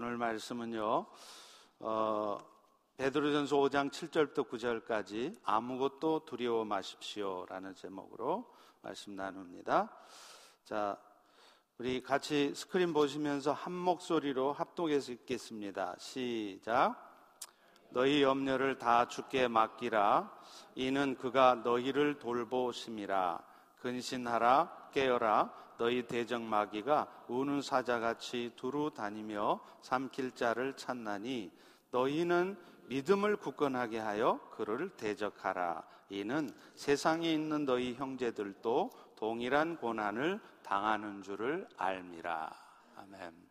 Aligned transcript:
오늘 0.00 0.16
말씀은요. 0.16 1.06
어, 1.80 2.38
베드로전서 2.98 3.56
5장 3.56 3.90
7절부터 3.90 4.48
9절까지 4.48 5.36
아무것도 5.42 6.24
두려워 6.24 6.64
마십시오라는 6.64 7.74
제목으로 7.74 8.48
말씀 8.80 9.16
나눕니다. 9.16 9.90
자, 10.62 10.96
우리 11.78 12.00
같이 12.00 12.54
스크린 12.54 12.92
보시면서 12.92 13.52
한 13.52 13.72
목소리로 13.72 14.52
합독해서 14.52 15.10
읽겠습니다. 15.10 15.96
시작. 15.98 16.94
너희 17.90 18.22
염려를 18.22 18.78
다 18.78 19.08
주께 19.08 19.48
맡기라. 19.48 20.32
이는 20.76 21.16
그가 21.16 21.56
너희를 21.56 22.20
돌보심이라. 22.20 23.42
근신하라, 23.80 24.90
깨어라. 24.92 25.52
너희 25.78 26.06
대적 26.06 26.42
마귀가 26.42 27.24
우는 27.28 27.62
사자같이 27.62 28.52
두루 28.56 28.90
다니며 28.94 29.60
삼킬 29.80 30.32
자를 30.32 30.76
찾나니 30.76 31.52
너희는 31.92 32.58
믿음을 32.88 33.36
굳건하게 33.36 33.98
하여 33.98 34.40
그를 34.50 34.90
대적하라. 34.90 35.84
이는 36.10 36.50
세상에 36.74 37.32
있는 37.32 37.64
너희 37.64 37.94
형제들도 37.94 38.90
동일한 39.16 39.76
고난을 39.76 40.40
당하는 40.62 41.22
줄을 41.22 41.68
알미라. 41.76 42.50
아멘. 42.96 43.48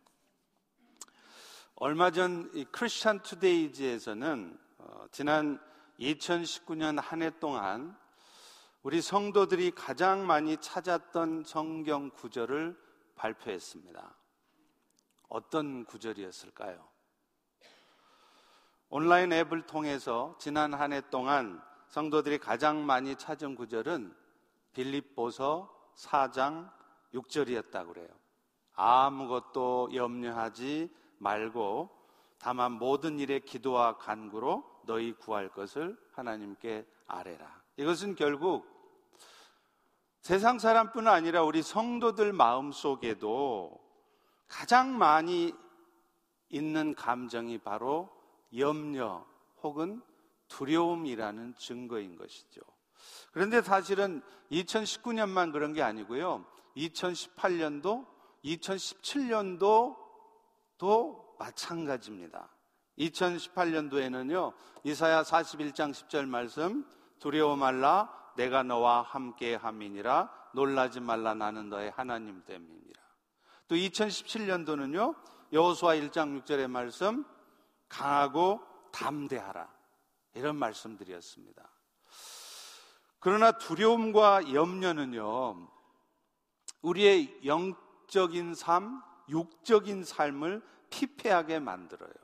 얼마 1.76 2.10
전 2.10 2.50
크리스천 2.70 3.22
투데이즈에서는 3.22 4.58
어, 4.78 5.06
지난 5.12 5.60
2019년 6.00 7.00
한 7.00 7.22
해 7.22 7.30
동안 7.38 7.96
우리 8.88 9.02
성도들이 9.02 9.72
가장 9.72 10.26
많이 10.26 10.56
찾았던 10.56 11.44
성경 11.44 12.08
구절을 12.08 12.74
발표했습니다. 13.16 14.16
어떤 15.28 15.84
구절이었을까요? 15.84 16.88
온라인 18.88 19.30
앱을 19.34 19.66
통해서 19.66 20.34
지난 20.38 20.72
한 20.72 20.94
해 20.94 21.02
동안 21.10 21.60
성도들이 21.88 22.38
가장 22.38 22.86
많이 22.86 23.14
찾은 23.14 23.56
구절은 23.56 24.16
빌립보서 24.72 25.70
4장 25.94 26.72
6절이었다고 27.12 27.88
그래요. 27.92 28.08
아무것도 28.72 29.90
염려하지 29.92 30.90
말고 31.18 31.90
다만 32.38 32.72
모든 32.72 33.18
일에 33.18 33.38
기도와 33.40 33.98
간구로 33.98 34.64
너희 34.86 35.12
구할 35.12 35.50
것을 35.50 35.94
하나님께 36.12 36.86
아뢰라. 37.06 37.60
이것은 37.76 38.14
결국 38.14 38.77
세상 40.28 40.58
사람뿐 40.58 41.08
아니라 41.08 41.42
우리 41.42 41.62
성도들 41.62 42.34
마음 42.34 42.70
속에도 42.70 43.80
가장 44.46 44.98
많이 44.98 45.54
있는 46.50 46.94
감정이 46.94 47.56
바로 47.56 48.10
염려 48.54 49.24
혹은 49.62 50.02
두려움이라는 50.48 51.54
증거인 51.56 52.18
것이죠. 52.18 52.60
그런데 53.32 53.62
사실은 53.62 54.20
2019년만 54.52 55.50
그런 55.50 55.72
게 55.72 55.80
아니고요. 55.80 56.44
2018년도, 56.76 58.04
2017년도도 58.44 61.38
마찬가지입니다. 61.38 62.50
2018년도에는요, 62.98 64.52
이사야 64.84 65.22
41장 65.22 65.92
10절 65.92 66.26
말씀, 66.26 66.86
두려워 67.18 67.56
말라, 67.56 68.17
내가 68.38 68.62
너와 68.62 69.02
함께 69.02 69.56
함이니라, 69.56 70.32
놀라지 70.54 71.00
말라, 71.00 71.34
나는 71.34 71.68
너의 71.68 71.90
하나님 71.90 72.44
됨이니라. 72.44 73.02
또 73.66 73.74
2017년도는요, 73.74 75.16
여호수아 75.52 75.96
1장 75.96 76.40
6절의 76.40 76.70
말씀, 76.70 77.24
강하고 77.88 78.60
담대하라. 78.92 79.68
이런 80.34 80.54
말씀드렸습니다. 80.54 81.68
그러나 83.18 83.50
두려움과 83.58 84.54
염려는요, 84.54 85.68
우리의 86.82 87.40
영적인 87.44 88.54
삶, 88.54 89.02
육적인 89.28 90.04
삶을 90.04 90.62
피폐하게 90.90 91.58
만들어요. 91.58 92.14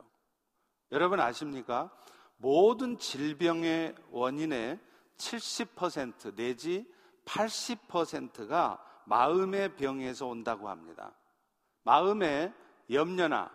여러분 0.93 1.19
아십니까? 1.19 1.91
모든 2.37 2.99
질병의 2.99 3.97
원인의 4.11 4.79
70% 5.17 6.35
내지 6.35 6.87
80%가 7.25 8.83
마음의 9.07 9.77
병에서 9.77 10.27
온다고 10.27 10.69
합니다. 10.69 11.13
마음의 11.85 12.53
염려나 12.91 13.51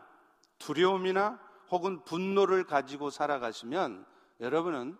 두려움이나 0.57 1.39
혹은 1.69 2.03
분노를 2.03 2.65
가지고 2.65 3.09
살아가시면 3.09 4.05
여러분은 4.39 4.97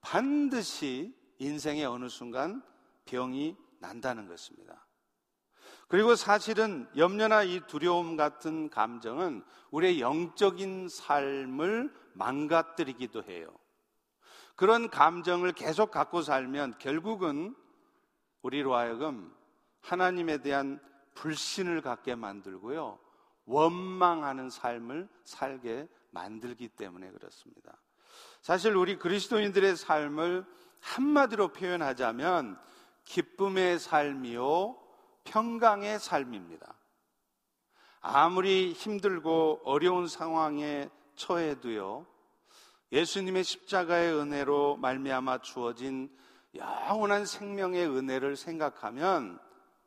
반드시 0.00 1.14
인생의 1.38 1.84
어느 1.84 2.08
순간 2.08 2.62
병이 3.06 3.56
난다는 3.78 4.28
것입니다. 4.28 4.86
그리고 5.88 6.14
사실은 6.14 6.88
염려나 6.96 7.42
이 7.42 7.60
두려움 7.66 8.16
같은 8.16 8.70
감정은 8.70 9.42
우리의 9.70 10.00
영적인 10.00 10.88
삶을 10.88 11.92
망가뜨리기도 12.12 13.24
해요. 13.24 13.48
그런 14.60 14.90
감정을 14.90 15.52
계속 15.52 15.90
갖고 15.90 16.20
살면 16.20 16.74
결국은 16.76 17.56
우리로 18.42 18.74
하여금 18.74 19.34
하나님에 19.80 20.42
대한 20.42 20.78
불신을 21.14 21.80
갖게 21.80 22.14
만들고요. 22.14 22.98
원망하는 23.46 24.50
삶을 24.50 25.08
살게 25.24 25.88
만들기 26.10 26.68
때문에 26.68 27.10
그렇습니다. 27.10 27.80
사실 28.42 28.76
우리 28.76 28.98
그리스도인들의 28.98 29.76
삶을 29.76 30.44
한마디로 30.80 31.54
표현하자면 31.54 32.60
기쁨의 33.04 33.78
삶이요, 33.78 34.76
평강의 35.24 35.98
삶입니다. 35.98 36.74
아무리 38.02 38.74
힘들고 38.74 39.62
어려운 39.64 40.06
상황에 40.06 40.90
처해도요, 41.14 42.04
예수님의 42.92 43.44
십자가의 43.44 44.14
은혜로 44.14 44.76
말미암아 44.76 45.42
주어진 45.42 46.10
영원한 46.54 47.24
생명의 47.24 47.86
은혜를 47.86 48.36
생각하면 48.36 49.38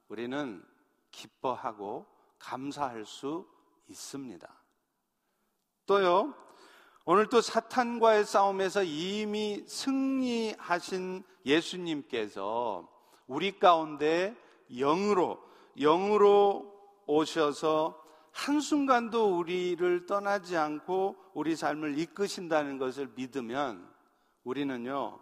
우리는 0.07 0.63
기뻐하고 1.11 2.07
감사할 2.39 3.05
수 3.05 3.47
있습니다. 3.87 4.47
또요, 5.85 6.33
오늘 7.05 7.27
또 7.27 7.41
사탄과의 7.41 8.23
싸움에서 8.25 8.83
이미 8.83 9.63
승리하신 9.67 11.23
예수님께서 11.45 12.87
우리 13.27 13.59
가운데 13.59 14.35
영으로, 14.69 15.43
영으로 15.77 16.73
오셔서 17.05 18.01
한순간도 18.33 19.37
우리를 19.37 20.05
떠나지 20.05 20.57
않고 20.57 21.15
우리 21.33 21.55
삶을 21.55 21.97
이끄신다는 21.97 22.77
것을 22.77 23.11
믿으면 23.15 23.89
우리는요, 24.43 25.19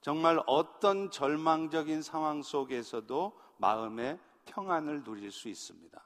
정말 0.00 0.40
어떤 0.46 1.10
절망적인 1.10 2.02
상황 2.02 2.42
속에서도 2.42 3.38
마음의 3.58 4.18
평안을 4.46 5.04
누릴 5.04 5.30
수 5.30 5.48
있습니다. 5.48 6.02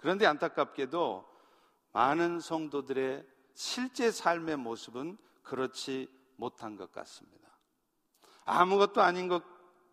그런데 0.00 0.26
안타깝게도 0.26 1.24
많은 1.92 2.40
성도들의 2.40 3.26
실제 3.54 4.10
삶의 4.10 4.56
모습은 4.56 5.18
그렇지 5.42 6.08
못한 6.36 6.76
것 6.76 6.90
같습니다. 6.92 7.48
아무것도 8.44 9.02
아닌 9.02 9.28
것 9.28 9.44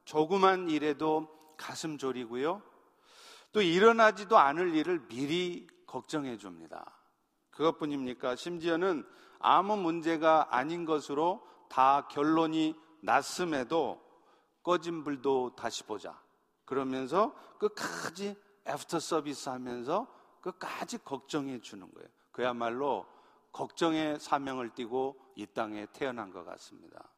조그만 0.05 0.69
일에도 0.69 1.27
가슴 1.57 1.97
졸이고요. 1.97 2.63
또 3.51 3.61
일어나지도 3.61 4.37
않을 4.37 4.75
일을 4.75 5.07
미리 5.07 5.67
걱정해 5.89 6.37
줍니다. 6.37 6.95
그것뿐입니까? 7.49 8.35
심지어는 8.35 9.03
아무 9.39 9.75
문제가 9.75 10.55
아닌 10.55 10.85
것으로 10.85 11.45
다 11.67 12.07
결론이 12.07 12.75
났음에도 13.01 13.99
꺼진 14.61 15.03
불도 15.03 15.55
다시 15.55 15.83
보자. 15.83 16.21
그러면서 16.65 17.33
끝까지 17.57 18.35
애프터 18.67 18.99
서비스 18.99 19.49
하면서 19.49 20.07
끝까지 20.41 20.99
걱정해 20.99 21.59
주는 21.59 21.91
거예요. 21.91 22.07
그야말로 22.31 23.07
걱정의 23.51 24.19
사명을 24.19 24.75
띠고 24.75 25.19
이 25.35 25.47
땅에 25.47 25.87
태어난 25.91 26.31
것 26.31 26.45
같습니다. 26.45 27.09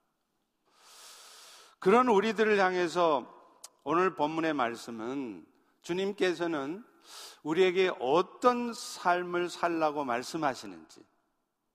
그런 1.79 2.07
우리들을 2.07 2.57
향해서 2.57 3.27
오늘 3.83 4.15
본문의 4.15 4.53
말씀은 4.53 5.45
주님께서는 5.81 6.85
우리에게 7.43 7.91
어떤 7.99 8.73
삶을 8.73 9.49
살라고 9.49 10.03
말씀하시는지 10.05 11.03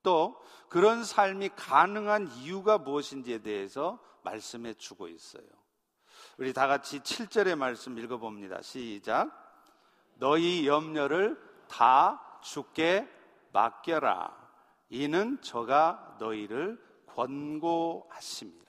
또 0.02 0.40
그런 0.68 1.04
삶이 1.04 1.50
가능한 1.56 2.28
이유가 2.36 2.78
무엇인지에 2.78 3.38
대해서 3.38 3.98
말씀해 4.22 4.74
주고 4.74 5.08
있어요. 5.08 5.44
우리 6.38 6.52
다 6.52 6.66
같이 6.66 7.00
7절의 7.00 7.56
말씀 7.56 7.98
읽어봅니다. 7.98 8.62
시작. 8.62 9.30
너희 10.16 10.66
염려를 10.66 11.40
다 11.68 12.38
주께 12.42 13.08
맡겨라. 13.52 14.46
이는 14.90 15.40
저가 15.42 16.16
너희를 16.20 16.80
권고하십니다. 17.06 18.66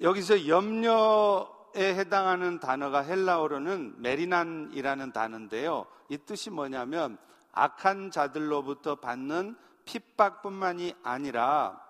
여기서 0.00 0.46
염려 0.48 1.57
에 1.74 1.94
해당하는 1.94 2.60
단어가 2.60 3.00
헬라어로는 3.00 4.00
메리난이라는 4.00 5.12
단어인데요. 5.12 5.86
이 6.08 6.18
뜻이 6.18 6.50
뭐냐면 6.50 7.18
악한 7.52 8.10
자들로부터 8.10 8.96
받는 8.96 9.56
핍박뿐만이 9.84 10.94
아니라 11.02 11.80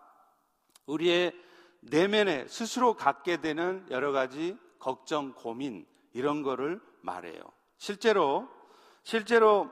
우리의 0.86 1.32
내면에 1.80 2.46
스스로 2.48 2.94
갖게 2.94 3.40
되는 3.40 3.86
여러 3.90 4.12
가지 4.12 4.56
걱정, 4.78 5.32
고민 5.32 5.86
이런 6.12 6.42
거를 6.42 6.80
말해요. 7.02 7.40
실제로 7.76 8.48
실제로 9.02 9.70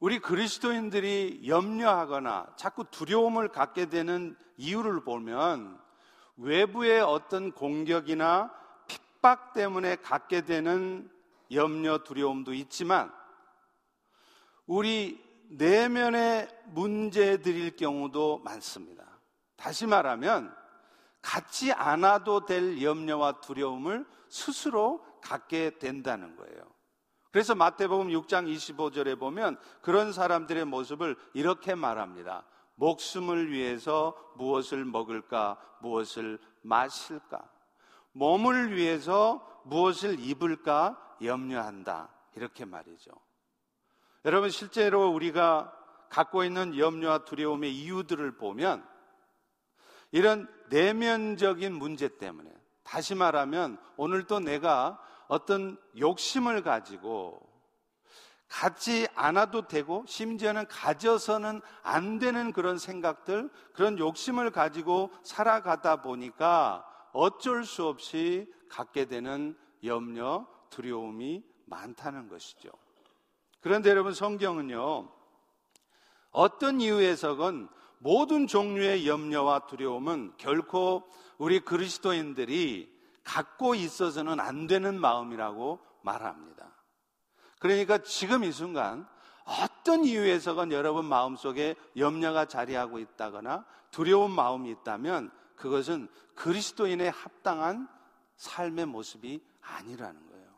우리 0.00 0.18
그리스도인들이 0.20 1.42
염려하거나 1.46 2.54
자꾸 2.56 2.84
두려움을 2.84 3.48
갖게 3.48 3.86
되는 3.86 4.36
이유를 4.56 5.00
보면 5.04 5.80
외부의 6.36 7.00
어떤 7.00 7.52
공격이나 7.52 8.57
핍박 9.18 9.52
때문에 9.52 9.96
갖게 9.96 10.42
되는 10.42 11.10
염려, 11.50 11.98
두려움도 11.98 12.52
있지만 12.54 13.12
우리 14.66 15.22
내면의 15.50 16.48
문제들일 16.66 17.76
경우도 17.76 18.40
많습니다. 18.44 19.04
다시 19.56 19.86
말하면 19.86 20.54
갖지 21.22 21.72
않아도 21.72 22.44
될 22.44 22.82
염려와 22.82 23.40
두려움을 23.40 24.06
스스로 24.28 25.04
갖게 25.22 25.78
된다는 25.78 26.36
거예요. 26.36 26.62
그래서 27.30 27.54
마태복음 27.54 28.08
6장 28.08 28.46
25절에 28.54 29.18
보면 29.18 29.58
그런 29.82 30.12
사람들의 30.12 30.64
모습을 30.66 31.16
이렇게 31.34 31.74
말합니다. 31.74 32.44
목숨을 32.76 33.50
위해서 33.50 34.14
무엇을 34.36 34.84
먹을까, 34.84 35.58
무엇을 35.80 36.38
마실까, 36.62 37.42
몸을 38.18 38.74
위해서 38.76 39.40
무엇을 39.64 40.18
입을까 40.18 40.98
염려한다. 41.22 42.10
이렇게 42.34 42.64
말이죠. 42.64 43.12
여러분, 44.24 44.50
실제로 44.50 45.08
우리가 45.08 45.72
갖고 46.08 46.42
있는 46.42 46.76
염려와 46.76 47.24
두려움의 47.24 47.74
이유들을 47.74 48.36
보면 48.36 48.86
이런 50.10 50.48
내면적인 50.68 51.72
문제 51.72 52.08
때문에 52.18 52.50
다시 52.82 53.14
말하면 53.14 53.78
오늘도 53.96 54.40
내가 54.40 55.00
어떤 55.28 55.78
욕심을 55.98 56.62
가지고 56.62 57.46
갖지 58.48 59.06
않아도 59.14 59.68
되고 59.68 60.04
심지어는 60.06 60.66
가져서는 60.68 61.60
안 61.82 62.18
되는 62.18 62.52
그런 62.52 62.78
생각들, 62.78 63.50
그런 63.74 63.98
욕심을 63.98 64.50
가지고 64.50 65.12
살아가다 65.22 66.00
보니까 66.00 66.84
어쩔 67.12 67.64
수 67.64 67.86
없이 67.86 68.50
갖게 68.68 69.06
되는 69.06 69.56
염려, 69.84 70.46
두려움이 70.70 71.44
많다는 71.66 72.28
것이죠. 72.28 72.70
그런데 73.60 73.90
여러분 73.90 74.14
성경은요, 74.14 75.10
어떤 76.30 76.80
이유에서건 76.80 77.68
모든 77.98 78.46
종류의 78.46 79.08
염려와 79.08 79.66
두려움은 79.66 80.34
결코 80.36 81.08
우리 81.38 81.60
그리스도인들이 81.60 82.96
갖고 83.24 83.74
있어서는 83.74 84.40
안 84.40 84.66
되는 84.66 85.00
마음이라고 85.00 85.80
말합니다. 86.02 86.76
그러니까 87.58 87.98
지금 87.98 88.44
이 88.44 88.52
순간 88.52 89.06
어떤 89.44 90.04
이유에서건 90.04 90.72
여러분 90.72 91.04
마음속에 91.06 91.74
염려가 91.96 92.44
자리하고 92.44 92.98
있다거나 92.98 93.64
두려운 93.90 94.30
마음이 94.30 94.70
있다면 94.70 95.30
그것은 95.58 96.08
그리스도인의 96.34 97.10
합당한 97.10 97.88
삶의 98.36 98.86
모습이 98.86 99.40
아니라는 99.60 100.26
거예요. 100.28 100.48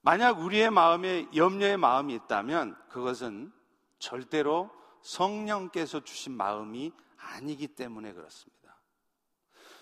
만약 0.00 0.38
우리의 0.38 0.70
마음에 0.70 1.26
염려의 1.34 1.76
마음이 1.76 2.14
있다면 2.14 2.76
그것은 2.88 3.52
절대로 3.98 4.70
성령께서 5.02 6.00
주신 6.00 6.36
마음이 6.36 6.92
아니기 7.16 7.68
때문에 7.68 8.12
그렇습니다. 8.12 8.58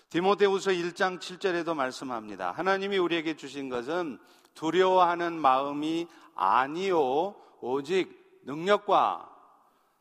디모데후서 0.09 0.71
1장 0.71 1.19
7절에도 1.19 1.75
말씀합니다. 1.75 2.51
하나님이 2.51 2.97
우리에게 2.97 3.35
주신 3.35 3.69
것은 3.69 4.19
두려워하는 4.53 5.33
마음이 5.39 6.07
아니요 6.33 7.35
오직 7.59 8.41
능력과 8.43 9.29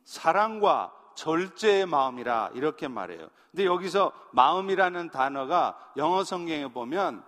사랑과 0.05 0.93
절제의 1.17 1.87
마음이라 1.87 2.53
이렇게 2.55 2.87
말해요. 2.87 3.29
근데 3.51 3.65
여기서 3.65 4.13
마음이라는 4.33 5.11
단어가 5.11 5.77
영어 5.97 6.23
성경에 6.23 6.69
보면 6.69 7.25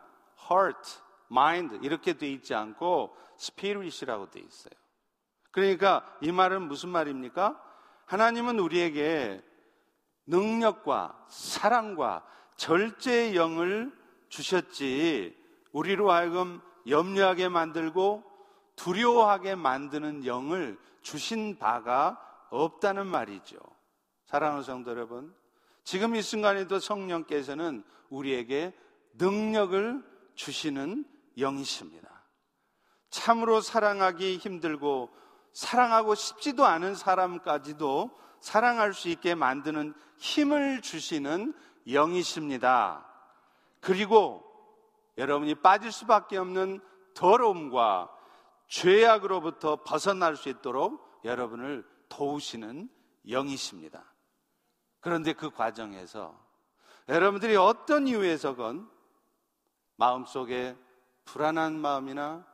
heart, 0.51 1.01
mind 1.31 1.79
이렇게 1.83 2.13
돼 2.13 2.31
있지 2.31 2.55
않고 2.55 3.17
spirit이라고 3.41 4.31
돼 4.31 4.41
있어요. 4.41 4.73
그러니까 5.51 6.05
이 6.21 6.31
말은 6.31 6.69
무슨 6.69 6.91
말입니까? 6.91 7.61
하나님은 8.07 8.59
우리에게 8.59 9.43
능력과 10.27 11.27
사랑과 11.29 12.25
절제의 12.57 13.35
영을 13.37 13.93
주셨지 14.29 15.37
우리로 15.73 16.11
하여금 16.11 16.61
염려하게 16.87 17.49
만들고 17.49 18.25
두려워하게 18.77 19.55
만드는 19.55 20.27
영을 20.27 20.79
주신 21.03 21.59
바가 21.59 22.21
없다는 22.51 23.07
말이죠. 23.07 23.59
사랑하는 24.29 24.63
성도 24.63 24.91
여러분, 24.91 25.35
지금 25.85 26.15
이 26.15 26.21
순간에도 26.21 26.79
성령께서는 26.81 27.83
우리에게 28.11 28.75
능력을 29.15 30.05
주시는 30.35 31.07
영이십니다. 31.39 32.27
참으로 33.09 33.63
사랑하기 33.63 34.37
힘들고 34.37 35.09
사랑하고 35.55 36.15
싶지도 36.15 36.67
않은 36.67 36.95
사람까지도 36.95 38.11
사랑할 38.41 38.93
수 38.93 39.09
있게 39.09 39.35
만드는 39.35 39.95
힘을 40.19 40.83
주시는 40.83 41.55
영이십니다. 41.91 43.07
그리고 43.81 44.45
여러분이 45.17 45.55
빠질 45.55 45.91
수밖에 45.91 46.37
없는 46.37 46.83
더러움과 47.15 48.15
죄악으로부터 48.67 49.83
벗어날 49.85 50.37
수 50.37 50.51
있도록 50.51 51.23
여러분을 51.25 51.89
도우시는 52.11 52.91
영이십니다. 53.27 54.05
그런데 55.01 55.33
그 55.33 55.51
과정에서 55.51 56.39
여러분들이 57.09 57.57
어떤 57.57 58.07
이유에서건 58.07 58.91
마음속에 59.97 60.77
불안한 61.25 61.79
마음이나 61.79 62.47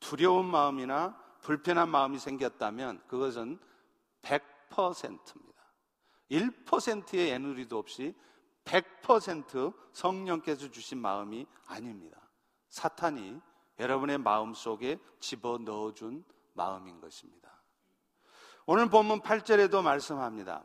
두려운 0.00 0.46
마음이나 0.46 1.18
불편한 1.40 1.88
마음이 1.88 2.18
생겼다면 2.18 3.02
그것은 3.06 3.58
100%입니다. 4.22 5.54
1%의 6.30 7.32
애누리도 7.32 7.78
없이 7.78 8.14
100% 8.64 9.74
성령께서 9.92 10.70
주신 10.70 10.98
마음이 10.98 11.46
아닙니다. 11.66 12.18
사탄이 12.68 13.40
여러분의 13.78 14.18
마음 14.18 14.54
속에 14.54 14.98
집어 15.20 15.58
넣어준 15.58 16.24
마음인 16.54 17.00
것입니다. 17.00 17.62
오늘 18.66 18.88
본문 18.88 19.20
8절에도 19.20 19.82
말씀합니다. 19.82 20.64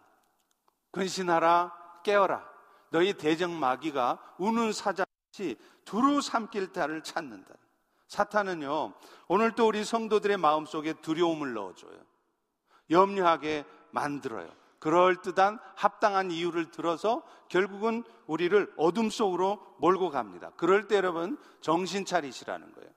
근신하라, 0.91 1.71
깨어라. 2.03 2.47
너희 2.89 3.13
대적 3.13 3.51
마귀가 3.51 4.19
우는 4.37 4.73
사자같이 4.73 5.57
두루 5.85 6.21
삼킬 6.21 6.71
달을 6.71 7.03
찾는다. 7.03 7.53
사탄은요, 8.07 8.93
오늘 9.27 9.51
또 9.51 9.67
우리 9.67 9.83
성도들의 9.83 10.37
마음 10.37 10.65
속에 10.65 10.93
두려움을 10.93 11.53
넣어줘요. 11.53 11.99
염려하게 12.89 13.65
만들어요. 13.91 14.49
그럴듯한 14.79 15.59
합당한 15.75 16.31
이유를 16.31 16.71
들어서 16.71 17.21
결국은 17.49 18.03
우리를 18.25 18.73
어둠 18.77 19.09
속으로 19.09 19.59
몰고 19.79 20.09
갑니다. 20.09 20.51
그럴 20.55 20.87
때 20.87 20.95
여러분 20.95 21.37
정신 21.61 22.05
차리시라는 22.05 22.73
거예요. 22.73 22.89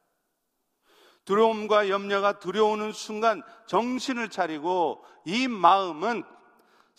두려움과 1.24 1.88
염려가 1.88 2.38
두려우는 2.38 2.92
순간 2.92 3.42
정신을 3.66 4.28
차리고 4.28 5.04
이 5.24 5.46
마음은 5.48 6.24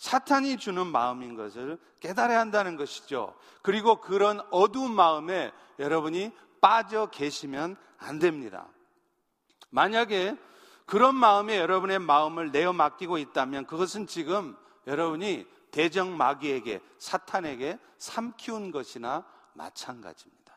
사탄이 0.04 0.58
주는 0.58 0.86
마음인 0.86 1.34
것을 1.34 1.78
깨달아야 2.00 2.38
한다는 2.38 2.76
것이죠. 2.76 3.34
그리고 3.62 4.02
그런 4.02 4.38
어두운 4.50 4.92
마음에 4.92 5.50
여러분이 5.78 6.30
빠져 6.60 7.06
계시면 7.06 7.74
안 7.96 8.18
됩니다. 8.18 8.68
만약에 9.70 10.36
그런 10.84 11.14
마음에 11.14 11.58
여러분의 11.58 12.00
마음을 12.00 12.50
내어 12.50 12.74
맡기고 12.74 13.16
있다면 13.16 13.64
그것은 13.64 14.06
지금 14.06 14.54
여러분이 14.86 15.46
대정 15.70 16.18
마귀에게 16.18 16.82
사탄에게 16.98 17.78
삼키운 17.96 18.72
것이나 18.72 19.24
마찬가지입니다. 19.54 20.52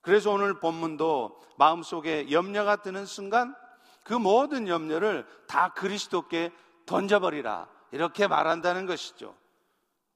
그래서 0.00 0.30
오늘 0.30 0.60
본문도 0.60 1.42
마음속에 1.58 2.30
염려가 2.30 2.76
드는 2.76 3.04
순간 3.04 3.56
그 4.04 4.14
모든 4.14 4.68
염려를 4.68 5.26
다 5.48 5.72
그리스도께 5.72 6.52
던져버리라. 6.86 7.73
이렇게 7.94 8.26
말한다는 8.26 8.86
것이죠. 8.86 9.36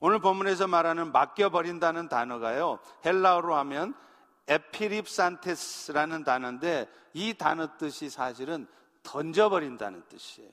오늘 0.00 0.18
본문에서 0.18 0.66
말하는 0.66 1.12
맡겨버린다는 1.12 2.08
단어가요. 2.08 2.80
헬라어로 3.06 3.54
하면 3.54 3.94
에피립산테스라는 4.48 6.24
단어인데 6.24 6.88
이 7.12 7.34
단어 7.34 7.76
뜻이 7.76 8.10
사실은 8.10 8.66
던져버린다는 9.04 10.02
뜻이에요. 10.08 10.50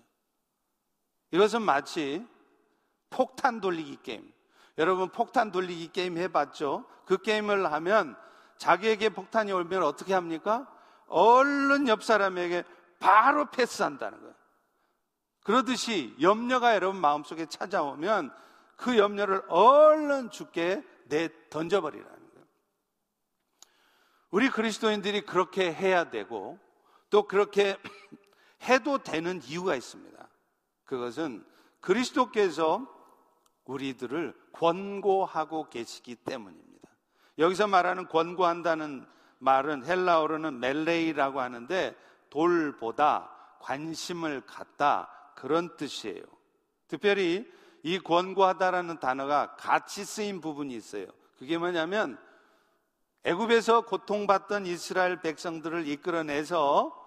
이것은 1.32 1.64
마치 1.64 2.24
폭탄 3.10 3.60
돌리기 3.60 4.04
게임. 4.04 4.32
여러분 4.78 5.10
폭탄 5.10 5.52
돌리기 5.52 5.94
게임 5.94 6.20
해봤죠? 6.20 6.86
그 7.06 7.18
게임을 7.24 7.72
하면 7.74 8.16
자기에게 8.60 9.10
폭탄이 9.10 9.52
오면 9.52 9.82
어떻게 9.82 10.14
합니까? 10.14 10.72
얼른 11.08 11.88
옆 11.88 12.04
사람에게 12.04 12.64
바로 13.00 13.50
패스한다는 13.50 14.20
거예요. 14.20 14.36
그러듯이 15.46 16.16
염려가 16.20 16.74
여러분 16.74 17.00
마음속에 17.00 17.46
찾아오면 17.46 18.34
그 18.76 18.98
염려를 18.98 19.44
얼른 19.48 20.32
죽게 20.32 20.84
내 21.06 21.30
던져버리라는 21.52 22.12
거예요. 22.12 22.48
우리 24.32 24.50
그리스도인들이 24.50 25.22
그렇게 25.22 25.72
해야 25.72 26.10
되고 26.10 26.58
또 27.12 27.28
그렇게 27.28 27.78
해도 28.64 28.98
되는 28.98 29.40
이유가 29.44 29.76
있습니다. 29.76 30.28
그것은 30.84 31.46
그리스도께서 31.80 32.92
우리들을 33.66 34.34
권고하고 34.52 35.70
계시기 35.70 36.16
때문입니다. 36.16 36.90
여기서 37.38 37.68
말하는 37.68 38.08
권고한다는 38.08 39.06
말은 39.38 39.86
헬라어로는 39.86 40.60
멜레이라고 40.60 41.40
하는데 41.40 41.96
돌보다 42.32 43.30
관심을 43.60 44.42
갖다 44.48 45.15
그런 45.36 45.78
뜻이에요. 45.78 46.24
특별히 46.88 47.50
이 47.84 48.00
권고하다라는 48.00 49.00
단어가 49.00 49.56
같이 49.56 50.04
쓰인 50.04 50.42
부분이 50.42 50.76
있어요. 50.76 51.06
그게 51.38 51.58
뭐냐면 51.58 52.18
애굽에서 53.24 53.82
고통받던 53.82 54.66
이스라엘 54.66 55.22
백성들을 55.22 55.88
이끌어내서 55.88 57.04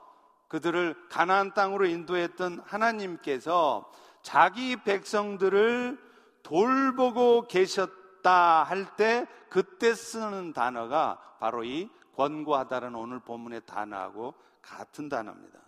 그들을 0.48 1.08
가나안 1.08 1.54
땅으로 1.54 1.86
인도했던 1.86 2.60
하나님께서 2.64 3.90
자기 4.22 4.76
백성들을 4.82 5.98
돌보고 6.42 7.46
계셨다 7.48 8.64
할 8.64 8.96
때 8.96 9.26
그때 9.48 9.94
쓰는 9.94 10.52
단어가 10.52 11.18
바로 11.38 11.64
이 11.64 11.88
권고하다라는 12.16 12.98
오늘 12.98 13.20
본문의 13.20 13.62
단어하고 13.64 14.34
같은 14.60 15.08
단어입니다. 15.08 15.67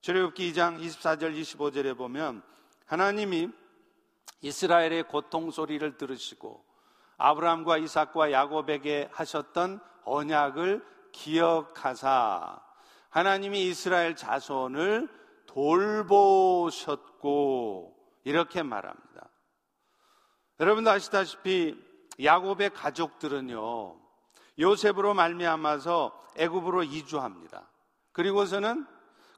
출애굽기 0.00 0.52
2장 0.52 0.80
24절 0.80 1.38
25절에 1.38 1.96
보면 1.96 2.42
하나님이 2.86 3.50
이스라엘의 4.40 5.02
고통 5.08 5.50
소리를 5.50 5.98
들으시고 5.98 6.64
아브라함과 7.18 7.76
이삭과 7.76 8.32
야곱에게 8.32 9.10
하셨던 9.12 9.80
언약을 10.04 10.82
기억하사 11.12 12.62
하나님이 13.10 13.66
이스라엘 13.66 14.16
자손을 14.16 15.08
돌보셨고 15.46 16.80
이렇게 18.24 18.62
말합니다. 18.62 19.28
여러분도 20.60 20.90
아시다시피 20.90 21.76
야곱의 22.22 22.70
가족들은요 22.70 24.00
요셉으로 24.58 25.12
말미암아서 25.12 26.28
애굽으로 26.36 26.84
이주합니다. 26.84 27.68
그리고서는 28.12 28.86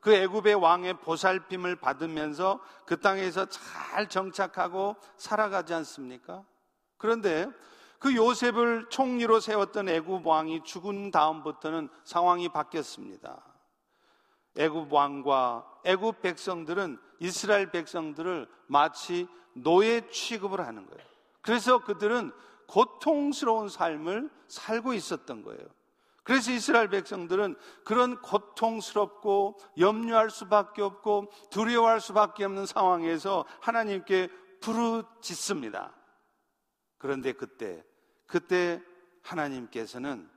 그 0.02 0.12
애굽의 0.12 0.56
왕의 0.56 0.94
보살핌을 0.94 1.76
받으면서 1.76 2.60
그 2.84 2.98
땅에서 2.98 3.46
잘 3.46 4.08
정착하고 4.08 4.96
살아가지 5.16 5.72
않습니까? 5.74 6.44
그런데 6.98 7.48
그 8.00 8.16
요셉을 8.16 8.88
총리로 8.90 9.38
세웠던 9.38 9.88
애굽 9.88 10.26
왕이 10.26 10.64
죽은 10.64 11.12
다음부터는 11.12 11.88
상황이 12.02 12.48
바뀌었습니다. 12.48 13.44
애굽 14.56 14.92
왕과 14.92 15.64
애굽 15.84 16.20
백성들은 16.20 16.98
이스라엘 17.20 17.70
백성들을 17.70 18.48
마치 18.66 19.28
노예 19.54 20.08
취급을 20.10 20.66
하는 20.66 20.84
거예요. 20.84 21.06
그래서 21.42 21.78
그들은 21.78 22.32
고통스러운 22.66 23.68
삶을 23.68 24.30
살고 24.48 24.94
있었던 24.94 25.44
거예요. 25.44 25.64
그래서 26.24 26.52
이스라엘 26.52 26.88
백성들은 26.88 27.56
그런 27.84 28.20
고통스럽고 28.20 29.58
염려할 29.78 30.30
수밖에 30.30 30.82
없고 30.82 31.30
두려워할 31.50 32.00
수밖에 32.00 32.44
없는 32.44 32.66
상황에서 32.66 33.44
하나님께 33.60 34.28
부르짖습니다. 34.60 35.92
그런데 36.98 37.32
그때 37.32 37.84
그때 38.26 38.80
하나님께서는 39.22 40.30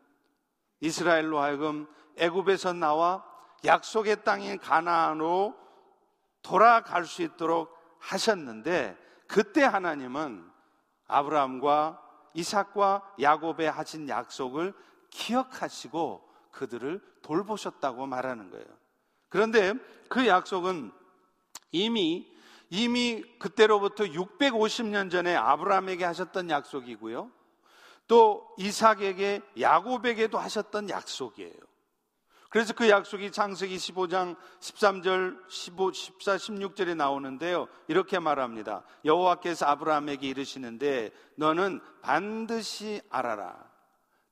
이스라엘로 0.79 1.39
하여금 1.39 1.87
애굽에서 2.17 2.73
나와 2.73 3.23
약속의 3.63 4.23
땅인 4.23 4.59
가나안으로 4.59 5.55
돌아갈 6.41 7.05
수 7.05 7.21
있도록 7.21 7.75
하셨는데 7.99 8.97
그때 9.27 9.63
하나님은 9.63 10.51
아브라함과 11.07 12.01
이삭과 12.33 13.15
야곱에 13.21 13.67
하신 13.67 14.09
약속을 14.09 14.73
기억하시고 15.15 16.27
그들을 16.51 17.01
돌보셨다고 17.21 18.05
말하는 18.05 18.49
거예요. 18.49 18.65
그런데 19.29 19.73
그 20.09 20.27
약속은 20.27 20.91
이미 21.71 22.33
이미 22.69 23.23
그때로부터 23.39 24.05
650년 24.05 25.11
전에 25.11 25.35
아브라함에게 25.35 26.03
하셨던 26.03 26.49
약속이고요. 26.49 27.31
또 28.07 28.53
이삭에게 28.57 29.41
야곱에게도 29.59 30.37
하셨던 30.37 30.89
약속이에요. 30.89 31.53
그래서 32.49 32.73
그 32.73 32.89
약속이 32.89 33.31
창세기 33.31 33.75
15장 33.75 34.35
13절, 34.61 35.49
15, 35.49 35.91
14, 35.91 36.37
16절에 36.37 36.95
나오는데요. 36.95 37.67
이렇게 37.87 38.19
말합니다. 38.19 38.83
여호와께서 39.03 39.65
아브라함에게 39.65 40.27
이르시는데 40.27 41.11
너는 41.35 41.81
반드시 42.01 43.01
알아라. 43.09 43.74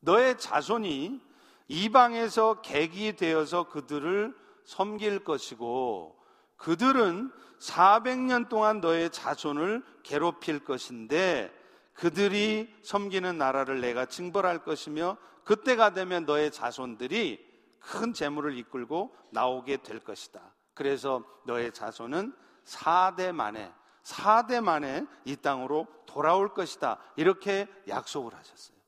너의 0.04 0.38
자손이 0.38 1.20
이방에서 1.68 2.60
객이 2.60 3.16
되어서 3.16 3.68
그들을 3.68 4.34
섬길 4.64 5.24
것이고 5.24 6.16
그들은 6.56 7.30
400년 7.58 8.48
동안 8.48 8.80
너의 8.80 9.10
자손을 9.10 9.82
괴롭힐 10.02 10.64
것인데 10.64 11.52
그들이 11.94 12.74
섬기는 12.82 13.38
나라를 13.38 13.80
내가 13.80 14.06
징벌할 14.06 14.64
것이며 14.64 15.16
그때가 15.44 15.94
되면 15.94 16.24
너의 16.24 16.50
자손들이 16.50 17.44
큰 17.80 18.12
재물을 18.12 18.56
이끌고 18.56 19.14
나오게 19.30 19.78
될 19.78 20.00
것이다. 20.00 20.40
그래서 20.74 21.22
너의 21.46 21.72
자손은 21.72 22.34
4대 22.64 23.32
만에 23.32 23.72
4대 24.02 24.62
만에 24.62 25.06
이 25.24 25.36
땅으로 25.36 25.86
돌아올 26.06 26.52
것이다. 26.52 26.98
이렇게 27.16 27.68
약속을 27.88 28.34
하셨어요. 28.34 28.83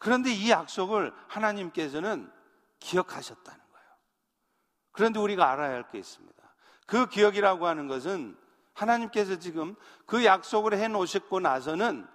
그런데 0.00 0.32
이 0.32 0.50
약속을 0.50 1.12
하나님께서는 1.28 2.32
기억하셨다는 2.80 3.60
거예요. 3.60 3.86
그런데 4.92 5.20
우리가 5.20 5.48
알아야 5.50 5.74
할 5.74 5.90
게 5.90 5.98
있습니다. 5.98 6.40
그 6.86 7.06
기억이라고 7.06 7.66
하는 7.66 7.86
것은 7.86 8.36
하나님께서 8.72 9.38
지금 9.38 9.76
그 10.06 10.24
약속을 10.24 10.72
해 10.74 10.88
놓으셨고 10.88 11.40
나서는 11.40 12.08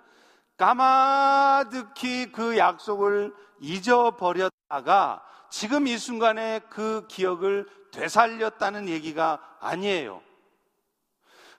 까마득히 0.58 2.32
그 2.32 2.58
약속을 2.58 3.34
잊어버렸다가 3.60 5.24
지금 5.51 5.86
이 5.86 5.98
순간에 5.98 6.60
그 6.70 7.06
기억을 7.08 7.70
되살렸다는 7.92 8.89
얘기가 8.89 9.58
아니에요. 9.62 10.24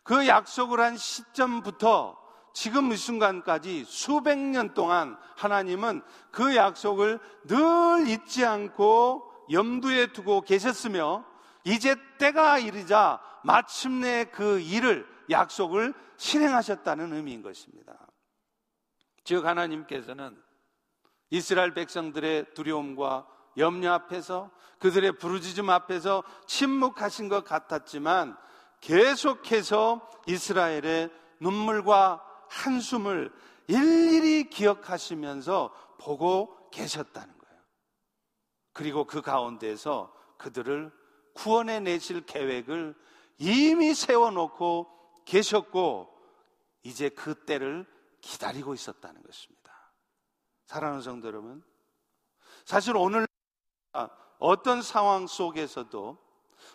그 0.02 0.26
약속을 0.26 0.80
한 0.80 0.96
시점부터 0.96 2.25
지금 2.56 2.90
이 2.90 2.96
순간까지 2.96 3.84
수백 3.84 4.38
년 4.38 4.72
동안 4.72 5.18
하나님은 5.36 6.00
그 6.30 6.56
약속을 6.56 7.20
늘 7.44 8.08
잊지 8.08 8.46
않고 8.46 9.30
염두에 9.52 10.06
두고 10.06 10.40
계셨으며 10.40 11.26
이제 11.64 11.94
때가 12.16 12.56
이르자 12.58 13.20
마침내 13.44 14.24
그 14.32 14.58
일을 14.58 15.06
약속을 15.28 15.92
실행하셨다는 16.16 17.12
의미인 17.12 17.42
것입니다. 17.42 17.94
즉 19.22 19.44
하나님께서는 19.44 20.34
이스라엘 21.28 21.74
백성들의 21.74 22.54
두려움과 22.54 23.26
염려 23.58 23.92
앞에서 23.92 24.50
그들의 24.78 25.18
부르짖음 25.18 25.68
앞에서 25.68 26.24
침묵하신 26.46 27.28
것 27.28 27.44
같았지만 27.44 28.34
계속해서 28.80 30.08
이스라엘의 30.26 31.10
눈물과 31.40 32.25
한숨을 32.48 33.32
일일이 33.68 34.48
기억하시면서 34.50 35.96
보고 35.98 36.70
계셨다는 36.70 37.36
거예요. 37.38 37.62
그리고 38.72 39.04
그 39.04 39.22
가운데에서 39.22 40.14
그들을 40.38 40.92
구원해 41.34 41.80
내실 41.80 42.24
계획을 42.24 42.94
이미 43.38 43.94
세워놓고 43.94 45.24
계셨고 45.24 46.14
이제 46.82 47.08
그 47.08 47.34
때를 47.44 47.86
기다리고 48.20 48.74
있었다는 48.74 49.22
것입니다. 49.22 49.56
사랑하는 50.66 51.02
성도 51.02 51.28
여러분, 51.28 51.62
사실 52.64 52.96
오늘 52.96 53.26
어떤 54.38 54.82
상황 54.82 55.26
속에서도 55.26 56.18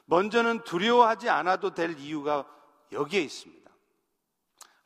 먼저는 0.06 0.64
두려워하지 0.64 1.30
않아도 1.30 1.74
될 1.74 1.98
이유가 2.00 2.48
여기에 2.92 3.22
있습니다. 3.22 3.61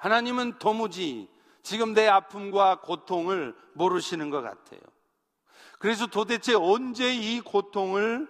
하나님은 0.06 0.60
도무지 0.60 1.28
지금 1.64 1.96
내 1.96 2.08
아픔과 2.08 2.82
고통을 2.82 3.56
모르시는 3.74 4.30
것 4.30 4.42
같아요. 4.44 4.80
그래서 5.80 6.06
도대체 6.06 6.54
언제 6.54 7.12
이 7.12 7.42
고통을 7.42 8.30